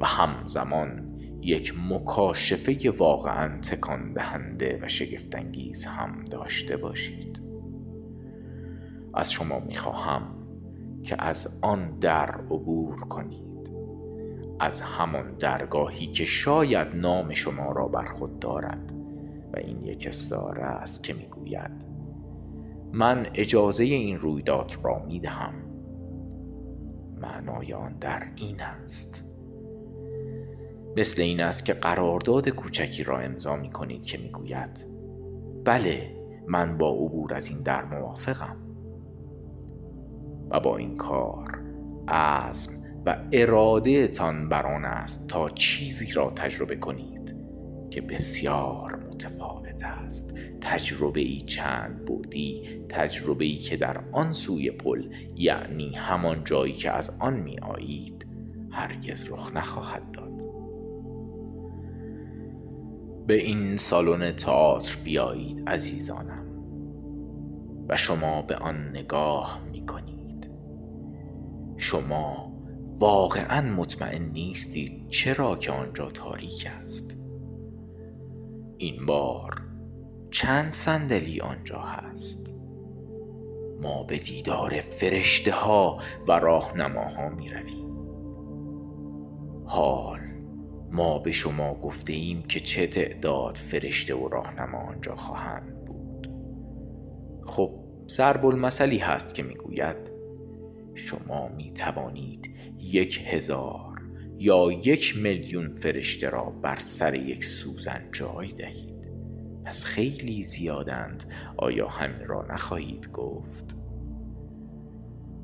و 0.00 0.06
همزمان 0.06 1.03
یک 1.44 1.74
مکاشفه 1.90 2.90
واقعا 2.90 3.60
تکان 3.60 4.12
دهنده 4.12 4.78
و 4.82 4.88
شگفتانگیز 4.88 5.84
هم 5.84 6.24
داشته 6.24 6.76
باشید. 6.76 7.40
از 9.14 9.32
شما 9.32 9.60
می‌خواهم 9.60 10.22
که 11.02 11.16
از 11.18 11.58
آن 11.62 11.98
در 11.98 12.30
عبور 12.30 12.96
کنید. 12.96 13.70
از 14.60 14.80
همان 14.80 15.34
درگاهی 15.34 16.06
که 16.06 16.24
شاید 16.24 16.88
نام 16.94 17.34
شما 17.34 17.72
را 17.72 17.88
بر 17.88 18.04
خود 18.04 18.38
دارد. 18.38 18.92
و 19.52 19.58
این 19.58 19.84
یک 19.84 20.06
استاره 20.06 20.62
است 20.62 21.04
که 21.04 21.12
می‌گوید 21.12 21.86
من 22.92 23.26
اجازه 23.34 23.84
این 23.84 24.16
رویداد 24.16 24.72
را 24.82 25.04
می‌دهم. 25.06 25.54
معنای 27.20 27.72
آن 27.72 27.98
در 27.98 28.22
این 28.36 28.60
است. 28.60 29.33
مثل 30.96 31.22
این 31.22 31.40
است 31.40 31.64
که 31.64 31.72
قرارداد 31.72 32.48
کوچکی 32.48 33.04
را 33.04 33.18
امضا 33.18 33.56
می 33.56 33.70
کنید 33.70 34.06
که 34.06 34.18
می 34.18 34.28
گوید 34.30 34.86
بله 35.64 36.16
من 36.48 36.78
با 36.78 36.90
عبور 36.90 37.34
از 37.34 37.48
این 37.48 37.62
در 37.62 37.84
موافقم. 37.84 38.56
و 40.50 40.60
با 40.60 40.76
این 40.76 40.96
کار 40.96 41.60
عزم 42.08 42.72
و 43.06 43.16
اراده 43.32 44.08
تان 44.08 44.48
بران 44.48 44.84
است 44.84 45.28
تا 45.28 45.48
چیزی 45.48 46.12
را 46.12 46.30
تجربه 46.30 46.76
کنید 46.76 47.36
که 47.90 48.00
بسیار 48.00 48.96
متفاوت 48.96 49.84
است. 49.84 50.34
تجربه 50.60 51.20
ای 51.20 51.40
چند 51.40 52.04
بودی 52.04 52.80
تجربه 52.88 53.44
ای 53.44 53.56
که 53.56 53.76
در 53.76 54.00
آن 54.12 54.32
سوی 54.32 54.70
پل 54.70 55.10
یعنی 55.36 55.94
همان 55.94 56.44
جایی 56.44 56.72
که 56.72 56.90
از 56.90 57.16
آن 57.20 57.34
می 57.34 57.58
آیید 57.58 58.26
هرگز 58.70 59.30
رخ 59.30 59.56
نخواهد 59.56 60.10
داد. 60.10 60.33
به 63.26 63.34
این 63.34 63.76
سالن 63.76 64.32
تئاتر 64.36 64.96
بیایید 65.04 65.68
عزیزانم. 65.68 66.44
و 67.88 67.96
شما 67.96 68.42
به 68.42 68.56
آن 68.56 68.88
نگاه 68.88 69.60
می 69.72 69.86
کنید 69.86 70.50
شما 71.76 72.52
واقعا 72.98 73.60
مطمئن 73.60 74.22
نیستید 74.22 75.08
چرا 75.08 75.56
که 75.56 75.72
آنجا 75.72 76.10
تاریک 76.10 76.66
است. 76.82 77.20
این 78.78 79.06
بار 79.06 79.62
چند 80.30 80.72
صندلی 80.72 81.40
آنجا 81.40 81.78
هست. 81.78 82.54
ما 83.80 84.02
به 84.02 84.18
دیدار 84.18 84.80
فرشته 84.80 85.52
ها 85.52 85.98
و 86.28 86.32
راهنماها 86.32 87.28
می 87.28 87.48
رویم 87.48 87.94
حال 89.66 90.33
ما 90.90 91.18
به 91.18 91.32
شما 91.32 91.74
گفته 91.74 92.12
ایم 92.12 92.42
که 92.42 92.60
چه 92.60 92.86
تعداد 92.86 93.56
فرشته 93.56 94.14
و 94.14 94.28
راهنما 94.28 94.78
آنجا 94.78 95.14
خواهند 95.14 95.84
بود. 95.84 96.30
خب 97.44 97.74
ضرب 98.08 98.46
المثلی 98.46 98.98
هست 98.98 99.34
که 99.34 99.42
می‌گوید 99.42 99.96
شما 100.94 101.48
می 101.48 101.72
توانید 101.72 102.56
یک 102.78 103.20
هزار 103.26 104.02
یا 104.38 104.72
یک 104.72 105.16
میلیون 105.16 105.72
فرشته 105.72 106.28
را 106.28 106.44
بر 106.44 106.76
سر 106.76 107.14
یک 107.14 107.44
سوزن 107.44 108.08
جای 108.12 108.48
دهید. 108.48 109.12
پس 109.64 109.84
خیلی 109.84 110.42
زیادند 110.42 111.24
آیا 111.56 111.88
همین 111.88 112.26
را 112.26 112.46
نخواهید 112.50 113.10
گفت؟ 113.10 113.76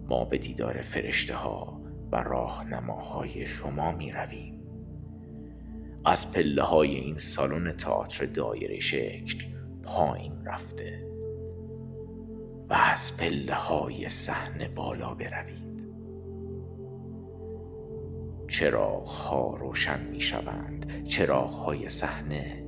ما 0.09 0.25
به 0.25 0.39
دیدار 0.39 0.81
فرشته 0.81 1.35
ها 1.35 1.81
و 2.13 2.17
راهنماهای 2.17 3.47
شما 3.47 3.93
می 3.93 4.13
رویم 4.13 4.60
از 6.05 6.33
پله 6.33 6.63
های 6.63 6.95
این 6.95 7.17
سالن 7.17 7.73
تئاتر 7.73 8.27
دایره 8.27 8.81
شکل 8.81 9.45
پایین 9.83 10.45
رفته 10.45 11.11
و 12.69 12.75
از 12.75 13.17
پله 13.17 13.55
های 13.55 14.09
صحنه 14.09 14.69
بالا 14.69 15.15
بروید. 15.15 15.87
چراغ 18.49 19.09
ها 19.09 19.57
روشن 19.57 20.01
می 20.11 20.21
شوند 20.21 21.05
چراغ 21.05 21.51
های 21.51 21.89
صحنه 21.89 22.65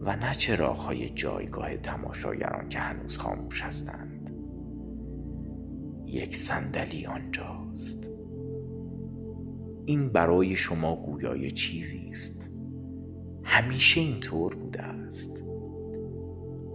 و 0.00 0.16
نه 0.16 0.34
چراغ 0.34 0.76
های 0.78 1.08
جایگاه 1.08 1.76
تماشاگران 1.76 2.68
که 2.68 2.78
هنوز 2.78 3.18
خاموش 3.18 3.62
هستند. 3.62 4.30
یک 6.06 6.36
صندلی 6.36 7.06
آنجاست. 7.06 8.15
این 9.86 10.08
برای 10.08 10.56
شما 10.56 10.96
گویای 10.96 11.50
چیزی 11.50 12.08
است. 12.08 12.52
همیشه 13.42 14.00
اینطور 14.00 14.54
بوده 14.54 14.82
است. 14.82 15.42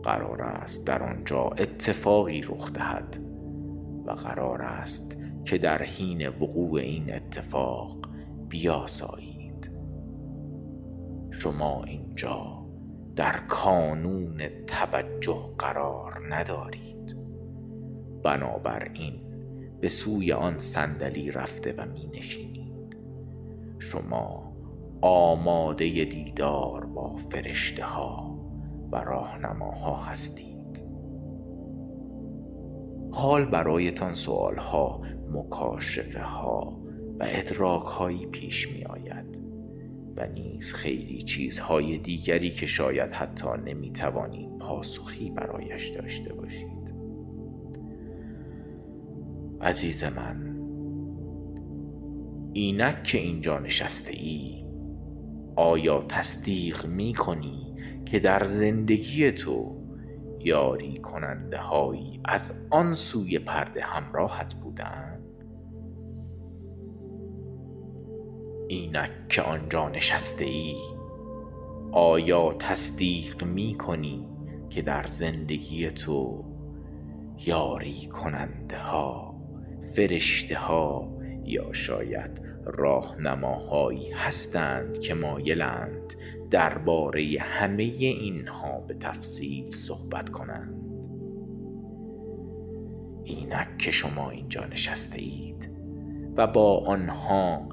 قرار 0.04 0.42
است 0.42 0.88
در 0.88 1.04
آنجا 1.04 1.44
اتفاقی 1.44 2.42
رخ 2.42 2.74
دهد 2.74 3.18
و 4.06 4.12
قرار 4.12 4.62
است 4.62 5.18
که 5.46 5.58
در 5.58 5.84
حین 5.84 6.28
وقوع 6.28 6.82
این 6.82 7.14
اتفاق 7.14 7.98
بیاسایید. 8.50 9.72
شما 11.32 11.84
اینجا 11.84 12.66
در 13.16 13.38
کانون 13.48 14.42
توجه 14.68 15.50
قرار 15.58 16.34
ندارید. 16.36 17.18
بنابراین 18.24 19.14
به 19.82 19.90
سوی 19.90 20.32
آن 20.32 20.60
صندلی 20.60 21.32
رفته 21.32 21.74
و 21.78 21.86
می 21.86 22.08
نشینید. 22.14 22.61
شما 23.82 24.54
آماده 25.02 26.06
دیدار 26.06 26.86
با 26.86 27.16
فرشته 27.16 27.84
ها 27.84 28.40
و 28.92 28.96
راهنماها 28.96 29.96
هستید. 29.96 30.84
حال 33.12 33.46
برایتان 33.46 34.14
سوال 34.14 34.58
ها 34.58 35.02
مکاشفه 35.32 36.22
ها 36.22 36.82
و 37.20 37.26
ادراک 37.30 37.84
هایی 37.84 38.26
پیش 38.26 38.72
می 38.72 38.84
آید 38.84 39.40
و 40.16 40.28
نیز 40.28 40.74
خیلی 40.74 41.22
چیزهای 41.22 41.98
دیگری 41.98 42.50
که 42.50 42.66
شاید 42.66 43.12
حتی 43.12 43.48
نمی 43.66 43.92
توانید 43.92 44.58
پاسخی 44.58 45.32
برایش 45.32 45.88
داشته 45.88 46.34
باشید. 46.34 46.94
عزیز 49.62 50.04
من 50.04 50.51
اینک 52.54 53.04
که 53.04 53.18
اینجا 53.18 53.60
نشسته 53.60 54.12
ای 54.12 54.66
آیا 55.56 56.02
تصدیق 56.02 56.86
می 56.86 57.14
کنی 57.14 57.76
که 58.06 58.20
در 58.20 58.44
زندگی 58.44 59.32
تو 59.32 59.82
یاری 60.40 60.98
کننده 60.98 61.58
هایی 61.58 62.22
از 62.26 62.68
آن 62.70 62.94
سوی 62.94 63.40
پرده 63.40 63.84
همراهت 63.84 64.54
بودند 64.54 65.22
اینک 68.68 69.12
که 69.30 69.42
آنجا 69.42 69.90
نشسته 69.90 70.46
ای 70.46 70.76
آیا 71.92 72.54
تصدیق 72.54 73.44
می 73.44 73.76
کنی 73.78 74.28
که 74.70 74.82
در 74.82 75.04
زندگی 75.04 75.92
تو 75.92 76.46
یاری 77.46 78.08
کننده 78.08 78.78
ها 78.78 79.36
فرشته 79.96 80.58
ها 80.58 81.11
یا 81.46 81.74
شاید 81.74 82.42
راهنماهایی 82.66 84.12
هستند 84.12 84.98
که 84.98 85.14
مایلند 85.14 86.14
درباره 86.52 87.38
همه 87.40 87.84
اینها 87.84 88.80
به 88.80 88.94
تفصیل 88.94 89.72
صحبت 89.72 90.30
کنند. 90.30 90.82
اینک 93.24 93.78
که 93.78 93.92
شما 93.92 94.30
اینجا 94.30 94.66
نشسته 94.66 95.20
اید 95.20 95.72
و 96.36 96.48
با 96.48 96.86
آنها 96.86 97.70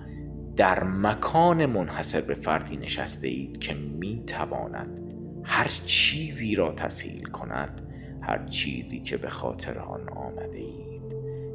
در 0.57 0.85
مکان 0.85 1.66
منحصر 1.66 2.21
به 2.21 2.35
فردی 2.35 2.77
نشسته 2.77 3.29
اید 3.29 3.59
که 3.59 3.75
می 3.75 4.23
تواند 4.27 5.01
هر 5.45 5.69
چیزی 5.87 6.55
را 6.55 6.73
تسهیل 6.73 7.25
کند 7.25 7.81
هر 8.21 8.47
چیزی 8.47 9.01
که 9.01 9.16
به 9.16 9.29
خاطر 9.29 9.79
آن 9.79 10.09
آمده 10.09 10.59
اید. 10.59 10.78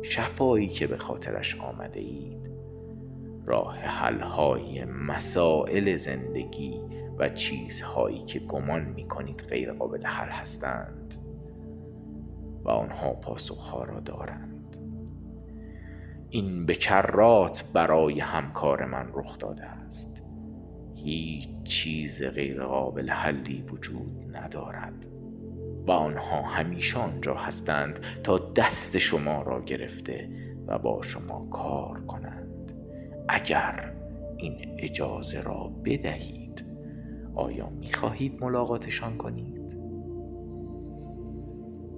شفایی 0.04 0.68
که 0.68 0.88
به 0.88 0.98
خاطرش 0.98 1.60
آمده 1.60 2.00
اید 2.00 2.50
راه 3.46 3.78
حلهای 3.78 4.86
مسائل 4.86 5.96
زندگی 5.96 6.82
و 7.18 7.30
چیزهایی 7.30 8.24
که 8.24 8.40
گمان 8.40 8.82
می 8.82 9.08
کنید 9.08 9.46
غیر 9.50 9.74
قابل 9.74 10.06
حل 10.06 10.30
هستند 10.30 11.16
و 12.64 12.70
آنها 12.70 13.14
پاسخها 13.14 13.84
را 13.84 14.00
دارند. 14.00 14.78
این 16.30 16.66
به 16.66 16.74
کرات 16.74 17.72
برای 17.74 18.20
همکار 18.20 18.86
من 18.86 19.10
رخ 19.14 19.38
داده 19.38 19.66
است. 19.66 20.24
هیچ 20.96 21.50
چیز 21.64 22.24
غیر 22.24 22.64
قابل 22.64 23.10
حلی 23.10 23.62
وجود 23.62 24.38
ندارد. 24.38 25.08
و 25.88 25.92
آنها 25.92 26.42
همیشه 26.42 27.00
آنجا 27.00 27.36
هستند 27.36 28.00
تا 28.24 28.38
دست 28.38 28.98
شما 28.98 29.42
را 29.42 29.62
گرفته 29.62 30.30
و 30.68 30.80
با 30.80 31.02
شما 31.02 31.48
کار 31.52 32.00
کنند 32.00 32.72
اگر 33.28 33.94
این 34.38 34.76
اجازه 34.78 35.42
را 35.42 35.72
بدهید 35.86 36.66
آیا 37.36 37.70
می 37.70 37.94
خواهید 37.94 38.44
ملاقاتشان 38.44 39.18
کنید؟ 39.18 39.78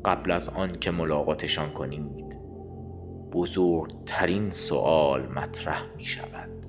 قبل 0.06 0.32
از 0.32 0.50
آن 0.50 0.72
که 0.72 0.92
ملاقاتشان 0.92 1.70
کنید 1.70 2.40
بزرگترین 3.32 4.52
سوال 4.52 5.28
مطرح 5.28 5.82
می 5.98 6.06
شود 6.06 6.66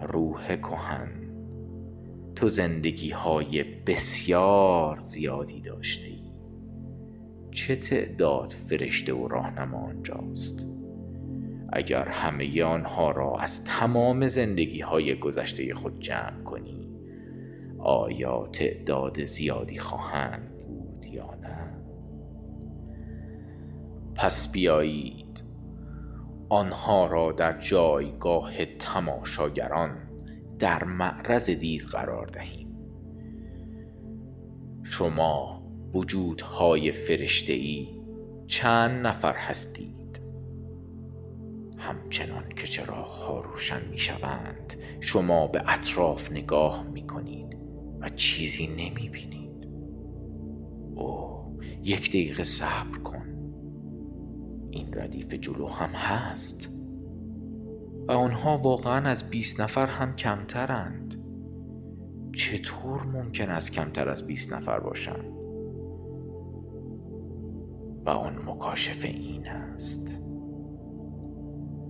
روح 0.00 0.56
کهن 0.56 1.08
تو 2.36 2.48
زندگی 2.48 3.10
های 3.10 3.64
بسیار 3.64 5.00
زیادی 5.00 5.60
داشته 5.60 6.06
ای. 6.06 6.32
چه 7.50 7.76
تعداد 7.76 8.50
فرشته 8.50 9.14
و 9.14 9.28
راهنما 9.28 9.78
آنجاست؟ 9.78 10.66
اگر 11.72 12.08
همه 12.08 12.62
آنها 12.62 13.10
را 13.10 13.36
از 13.36 13.64
تمام 13.64 14.28
زندگی 14.28 14.80
های 14.80 15.14
گذشته 15.14 15.74
خود 15.74 16.00
جمع 16.00 16.42
کنی 16.42 16.88
آیا 17.78 18.42
تعداد 18.42 19.24
زیادی 19.24 19.78
خواهند 19.78 20.58
بود 20.58 21.04
یا 21.04 21.34
نه؟ 21.42 21.74
پس 24.14 24.52
بیایید 24.52 25.44
آنها 26.48 27.06
را 27.06 27.32
در 27.32 27.58
جایگاه 27.58 28.64
تماشاگران 28.64 30.05
در 30.58 30.84
معرض 30.84 31.50
دید 31.50 31.82
قرار 31.82 32.26
دهیم. 32.26 32.66
شما 34.84 35.62
وجودهای 35.94 36.92
فرشته 36.92 37.52
ای 37.52 37.88
چند 38.46 39.06
نفر 39.06 39.34
هستید؟ 39.34 40.20
همچنان 41.78 42.48
که 42.48 42.66
چراغ 42.66 43.08
ها 43.08 43.40
روشن 43.40 43.88
می 43.90 43.98
شوند 43.98 44.74
شما 45.00 45.46
به 45.46 45.62
اطراف 45.66 46.32
نگاه 46.32 46.82
می 46.82 47.06
کنید 47.06 47.56
و 48.00 48.08
چیزی 48.08 48.66
نمی 48.66 49.08
بینید 49.08 49.68
او 50.94 51.58
یک 51.82 52.08
دقیقه 52.08 52.44
صبر 52.44 52.98
کن. 52.98 53.26
این 54.70 54.94
ردیف 54.94 55.32
جلو 55.34 55.68
هم 55.68 55.90
هست. 55.90 56.75
و 58.08 58.12
آنها 58.12 58.58
واقعا 58.58 59.08
از 59.08 59.30
20 59.30 59.60
نفر 59.60 59.86
هم 59.86 60.16
کمترند. 60.16 61.22
چطور 62.32 63.02
ممکن 63.02 63.50
است 63.50 63.72
کمتر 63.72 64.08
از 64.08 64.26
20 64.26 64.52
نفر 64.52 64.80
باشند؟ 64.80 65.32
و 68.06 68.10
آن 68.10 68.38
مکاشف 68.46 69.04
این 69.04 69.48
است. 69.48 70.22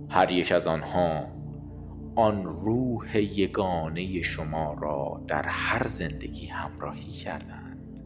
هر 0.09 0.31
یک 0.31 0.51
از 0.51 0.67
آنها 0.67 1.27
آن 2.15 2.43
روح 2.45 3.17
یگانه 3.17 4.21
شما 4.21 4.73
را 4.81 5.23
در 5.27 5.43
هر 5.43 5.87
زندگی 5.87 6.45
همراهی 6.45 7.11
کردند. 7.11 8.01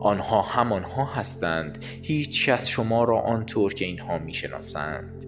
آنها 0.00 0.42
همانها 0.42 1.04
هستند. 1.04 1.78
هیچ 1.82 2.48
کس 2.48 2.66
شما 2.66 3.04
را 3.04 3.20
آنطور 3.20 3.74
که 3.74 3.84
اینها 3.84 4.18
می‌شناسند 4.18 5.27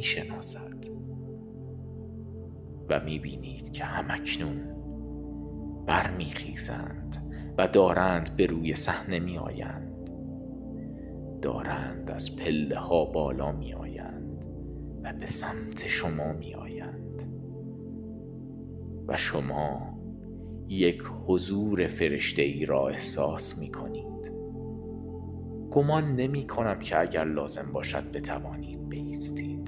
نمی‌شناسد 0.00 0.84
و 2.88 3.00
می‌بینید 3.04 3.72
که 3.72 3.84
همکنون 3.84 4.60
برمیخیزند 5.86 7.16
و 7.58 7.68
دارند 7.68 8.36
به 8.36 8.46
روی 8.46 8.74
صحنه 8.74 9.18
میآیند. 9.18 10.10
دارند 11.42 12.10
از 12.10 12.36
پله 12.36 12.78
ها 12.78 13.04
بالا 13.04 13.52
میآیند 13.52 14.46
و 15.02 15.12
به 15.12 15.26
سمت 15.26 15.86
شما 15.86 16.32
میآیند. 16.32 17.22
و 19.08 19.16
شما 19.16 19.98
یک 20.68 21.02
حضور 21.26 21.86
فرشته 21.86 22.42
ای 22.42 22.66
را 22.66 22.88
احساس 22.88 23.58
می 23.58 23.72
کنید 23.72 24.32
گمان 25.70 26.16
نمی 26.16 26.46
کنم 26.46 26.78
که 26.78 27.00
اگر 27.00 27.24
لازم 27.24 27.72
باشد 27.72 28.12
بتوانید 28.12 28.88
بیستید. 28.88 29.59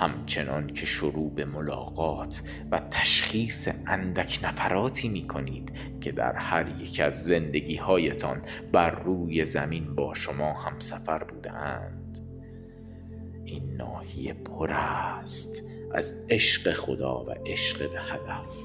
همچنان 0.00 0.66
که 0.66 0.86
شروع 0.86 1.34
به 1.34 1.44
ملاقات 1.44 2.42
و 2.70 2.80
تشخیص 2.90 3.68
اندک 3.86 4.40
نفراتی 4.42 5.08
می 5.08 5.26
کنید 5.26 5.72
که 6.00 6.12
در 6.12 6.32
هر 6.32 6.80
یک 6.80 7.00
از 7.00 7.24
زندگی 7.24 7.76
هایتان 7.76 8.42
بر 8.72 8.90
روی 8.90 9.44
زمین 9.44 9.94
با 9.94 10.14
شما 10.14 10.52
هم 10.52 10.80
سفر 10.80 11.24
بودند 11.24 12.18
این 13.44 13.76
ناحیه 13.76 14.34
پر 14.34 14.72
است 14.72 15.62
از 15.94 16.26
عشق 16.30 16.72
خدا 16.72 17.24
و 17.24 17.30
عشق 17.46 17.92
به 17.92 18.00
هدف. 18.00 18.56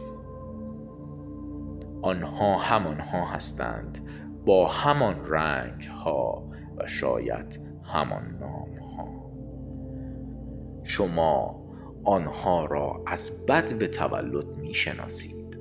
آنها 2.02 2.58
همانها 2.58 3.32
هستند 3.32 4.08
با 4.46 4.68
همان 4.68 5.16
رنگ 5.26 5.84
ها 5.84 6.50
و 6.78 6.88
شاید 6.88 7.60
همان 7.84 8.38
نام. 8.40 8.71
شما 10.84 11.62
آنها 12.04 12.66
را 12.66 13.04
از 13.08 13.46
بد 13.46 13.78
به 13.78 13.88
تولد 13.88 14.48
می 14.48 14.74
شناسید 14.74 15.60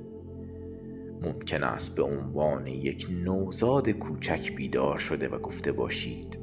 ممکن 1.21 1.63
است 1.63 1.95
به 1.95 2.03
عنوان 2.03 2.67
یک 2.67 3.07
نوزاد 3.11 3.89
کوچک 3.89 4.55
بیدار 4.55 4.97
شده 4.97 5.27
و 5.27 5.39
گفته 5.39 5.71
باشید 5.71 6.41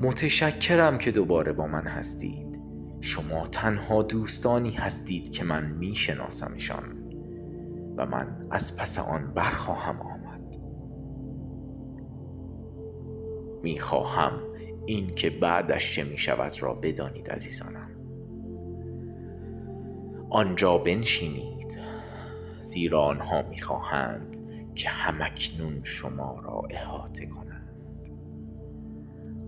متشکرم 0.00 0.98
که 0.98 1.10
دوباره 1.10 1.52
با 1.52 1.66
من 1.66 1.86
هستید. 1.86 2.60
شما 3.00 3.46
تنها 3.46 4.02
دوستانی 4.02 4.70
هستید 4.70 5.32
که 5.32 5.44
من 5.44 5.70
می 5.70 5.94
شناسمشان 5.94 6.84
و 7.96 8.06
من 8.06 8.46
از 8.50 8.76
پس 8.76 8.98
آن 8.98 9.32
برخواهم 9.34 10.00
آمد. 10.00 10.56
می 13.62 13.80
خواهم 13.80 14.32
این 14.86 15.14
که 15.14 15.30
بعدش 15.30 15.94
چه 15.94 16.04
می 16.04 16.18
شود 16.18 16.62
را 16.62 16.74
بدانید 16.74 17.30
عزیزانم. 17.30 17.90
آنجا 20.30 20.78
بنشینید 20.78 21.78
زیرا 22.62 23.02
آنها 23.02 23.42
می 23.42 23.60
خواهند 23.60 24.36
که 24.74 24.88
همکنون 24.88 25.80
شما 25.84 26.40
را 26.40 26.62
احاطه 26.70 27.26
کنند. 27.26 27.54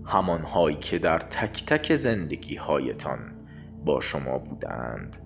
همانهایی 0.05 0.75
که 0.75 0.99
در 0.99 1.19
تک 1.19 1.65
تک 1.65 1.95
زندگی 1.95 2.55
هایتان 2.55 3.19
با 3.85 3.99
شما 3.99 4.37
بودند 4.37 5.17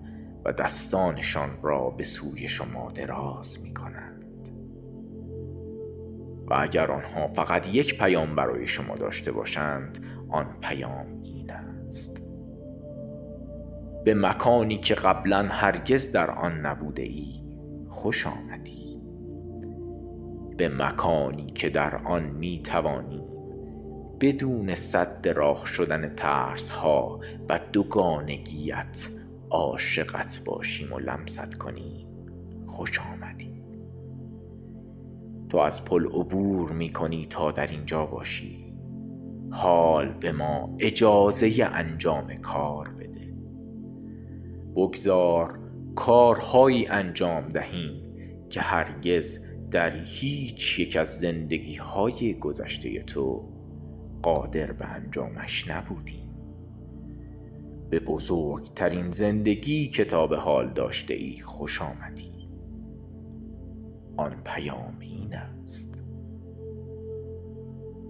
و 0.44 0.52
دستانشان 0.52 1.58
را 1.62 1.90
به 1.90 2.04
سوی 2.04 2.48
شما 2.48 2.90
دراز 2.90 3.62
می 3.62 3.74
کنند 3.74 4.11
و 6.46 6.54
اگر 6.58 6.90
آنها 6.90 7.28
فقط 7.28 7.74
یک 7.74 7.98
پیام 7.98 8.36
برای 8.36 8.66
شما 8.66 8.96
داشته 8.96 9.32
باشند 9.32 10.06
آن 10.28 10.46
پیام 10.60 11.06
این 11.22 11.50
است. 11.50 12.22
به 14.04 14.14
مکانی 14.14 14.76
که 14.76 14.94
قبلا 14.94 15.48
هرگز 15.50 16.12
در 16.12 16.30
آن 16.30 16.66
نبوده 16.66 17.02
ای 17.02 17.42
خوش 17.88 18.26
آمدی. 18.26 19.00
به 20.56 20.68
مکانی 20.68 21.46
که 21.46 21.70
در 21.70 21.96
آن 21.96 22.22
می 22.22 22.60
توانی 22.64 23.22
بدون 24.20 24.74
صد 24.74 25.28
راه 25.28 25.66
شدن 25.66 26.14
ترس 26.14 26.70
ها 26.70 27.20
و 27.48 27.60
دوگانگیت 27.72 29.08
عاشقت 29.50 30.40
باشیم 30.44 30.92
و 30.92 30.98
لمست 30.98 31.54
کنیم 31.54 32.06
خوش 32.66 33.00
آمدی. 33.00 33.51
تو 35.52 35.58
از 35.58 35.84
پل 35.84 36.06
عبور 36.06 36.72
می 36.72 36.92
کنی 36.92 37.26
تا 37.26 37.52
در 37.52 37.66
اینجا 37.66 38.06
باشی. 38.06 38.74
حال 39.50 40.12
به 40.12 40.32
ما 40.32 40.76
اجازه 40.78 41.70
انجام 41.72 42.34
کار 42.34 42.88
بده. 42.88 43.34
بگذار 44.76 45.58
کارهایی 45.96 46.86
انجام 46.86 47.48
دهیم 47.48 48.02
که 48.50 48.60
هرگز 48.60 49.44
در 49.70 49.96
هیچ 49.96 50.78
یک 50.78 50.96
از 50.96 51.20
زندگی 51.20 51.76
های 51.76 52.34
گذشته 52.34 53.02
تو 53.02 53.48
قادر 54.22 54.72
به 54.72 54.86
انجامش 54.86 55.68
نبودیم. 55.68 56.30
به 57.90 58.00
بزرگترین 58.00 59.10
زندگی 59.10 59.88
کتاب 59.88 60.34
حال 60.34 60.72
داشته 60.72 61.14
ای 61.14 61.40
خوش 61.40 61.82
آمدی. 61.82 62.32
آن 64.16 64.42
پیام 64.44 64.96
این 65.00 65.11
است. 65.64 66.02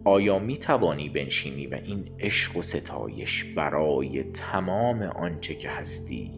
آیا 0.04 0.38
می 0.38 0.56
توانی 0.56 1.08
بنشینی 1.08 1.66
و 1.66 1.74
این 1.74 2.10
عشق 2.20 2.56
و 2.56 2.62
ستایش 2.62 3.44
برای 3.44 4.22
تمام 4.22 5.02
آنچه 5.02 5.54
که 5.54 5.70
هستی 5.70 6.30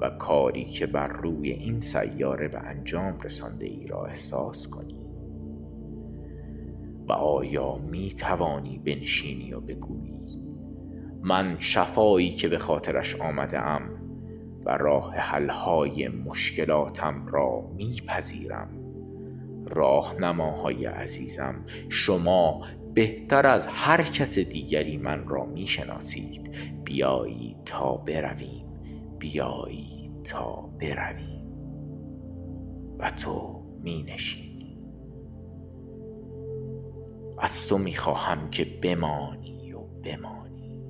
و 0.00 0.10
کاری 0.10 0.64
که 0.64 0.86
بر 0.86 1.08
روی 1.08 1.50
این 1.50 1.80
سیاره 1.80 2.48
به 2.48 2.58
انجام 2.58 3.20
رسانده 3.20 3.66
ای 3.66 3.86
را 3.86 4.06
احساس 4.06 4.68
کنی؟ 4.68 4.98
و 7.08 7.12
آیا 7.12 7.74
می 7.74 8.08
توانی 8.08 8.78
بنشینی 8.78 9.52
و 9.52 9.60
بگویی 9.60 10.14
من 11.22 11.56
شفایی 11.58 12.30
که 12.30 12.48
به 12.48 12.58
خاطرش 12.58 13.20
آمده 13.20 13.60
ام 13.60 13.90
و 14.64 14.76
راه 14.76 15.14
حلهای 15.14 16.08
مشکلاتم 16.08 17.26
را 17.26 17.70
میپذیرم؟ 17.76 18.83
راهنماهای 19.66 20.86
عزیزم 20.86 21.64
شما 21.88 22.66
بهتر 22.94 23.46
از 23.46 23.66
هر 23.66 24.02
کس 24.02 24.38
دیگری 24.38 24.96
من 24.96 25.28
را 25.28 25.44
می‌شناسید. 25.44 26.54
بیایی 26.84 27.56
تا 27.64 27.96
برویم 27.96 28.66
بیایی 29.18 30.10
تا 30.24 30.70
برویم. 30.80 31.44
و 32.98 33.10
تو 33.10 33.62
می 33.82 34.02
نشینی 34.02 34.78
از 37.38 37.68
تو 37.68 37.78
می‌خواهم 37.78 38.50
که 38.50 38.66
بمانی 38.82 39.72
و 39.72 39.78
بمانی. 39.78 40.80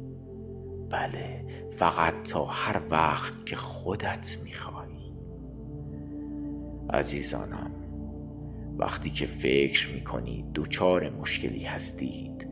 بله 0.91 1.45
فقط 1.77 2.23
تا 2.23 2.45
هر 2.45 2.81
وقت 2.91 3.47
که 3.47 3.57
خودت 3.57 4.39
می‌خوای 4.45 4.95
عزیزانم 6.91 7.71
وقتی 8.79 9.11
که 9.11 9.27
فکر 9.27 9.95
می‌کنید 9.95 10.53
دوچار 10.53 11.11
مشکلی 11.11 11.65
هستید 11.65 12.49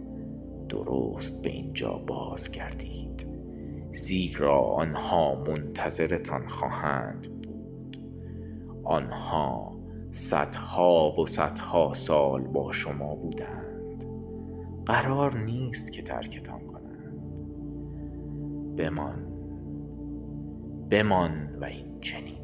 درست 0.69 1.43
به 1.43 1.51
اینجا 1.51 1.93
بازگردید 1.93 3.27
زیرا 3.93 4.59
آنها 4.59 5.45
منتظرتان 5.47 6.49
خواهند 6.49 7.23
بود. 7.23 7.99
آنها 8.85 9.79
صدها 10.13 11.21
و 11.21 11.27
صدها 11.27 11.93
سال 11.93 12.43
با 12.43 12.73
شما 12.73 13.15
بودند. 13.15 14.05
قرار 14.87 15.39
نیست 15.39 15.93
که 15.93 16.03
ترکتان 16.03 16.63
بمان 18.77 19.27
بمان 20.91 21.57
و 21.61 21.65
این 21.65 22.01
چنین. 22.01 22.42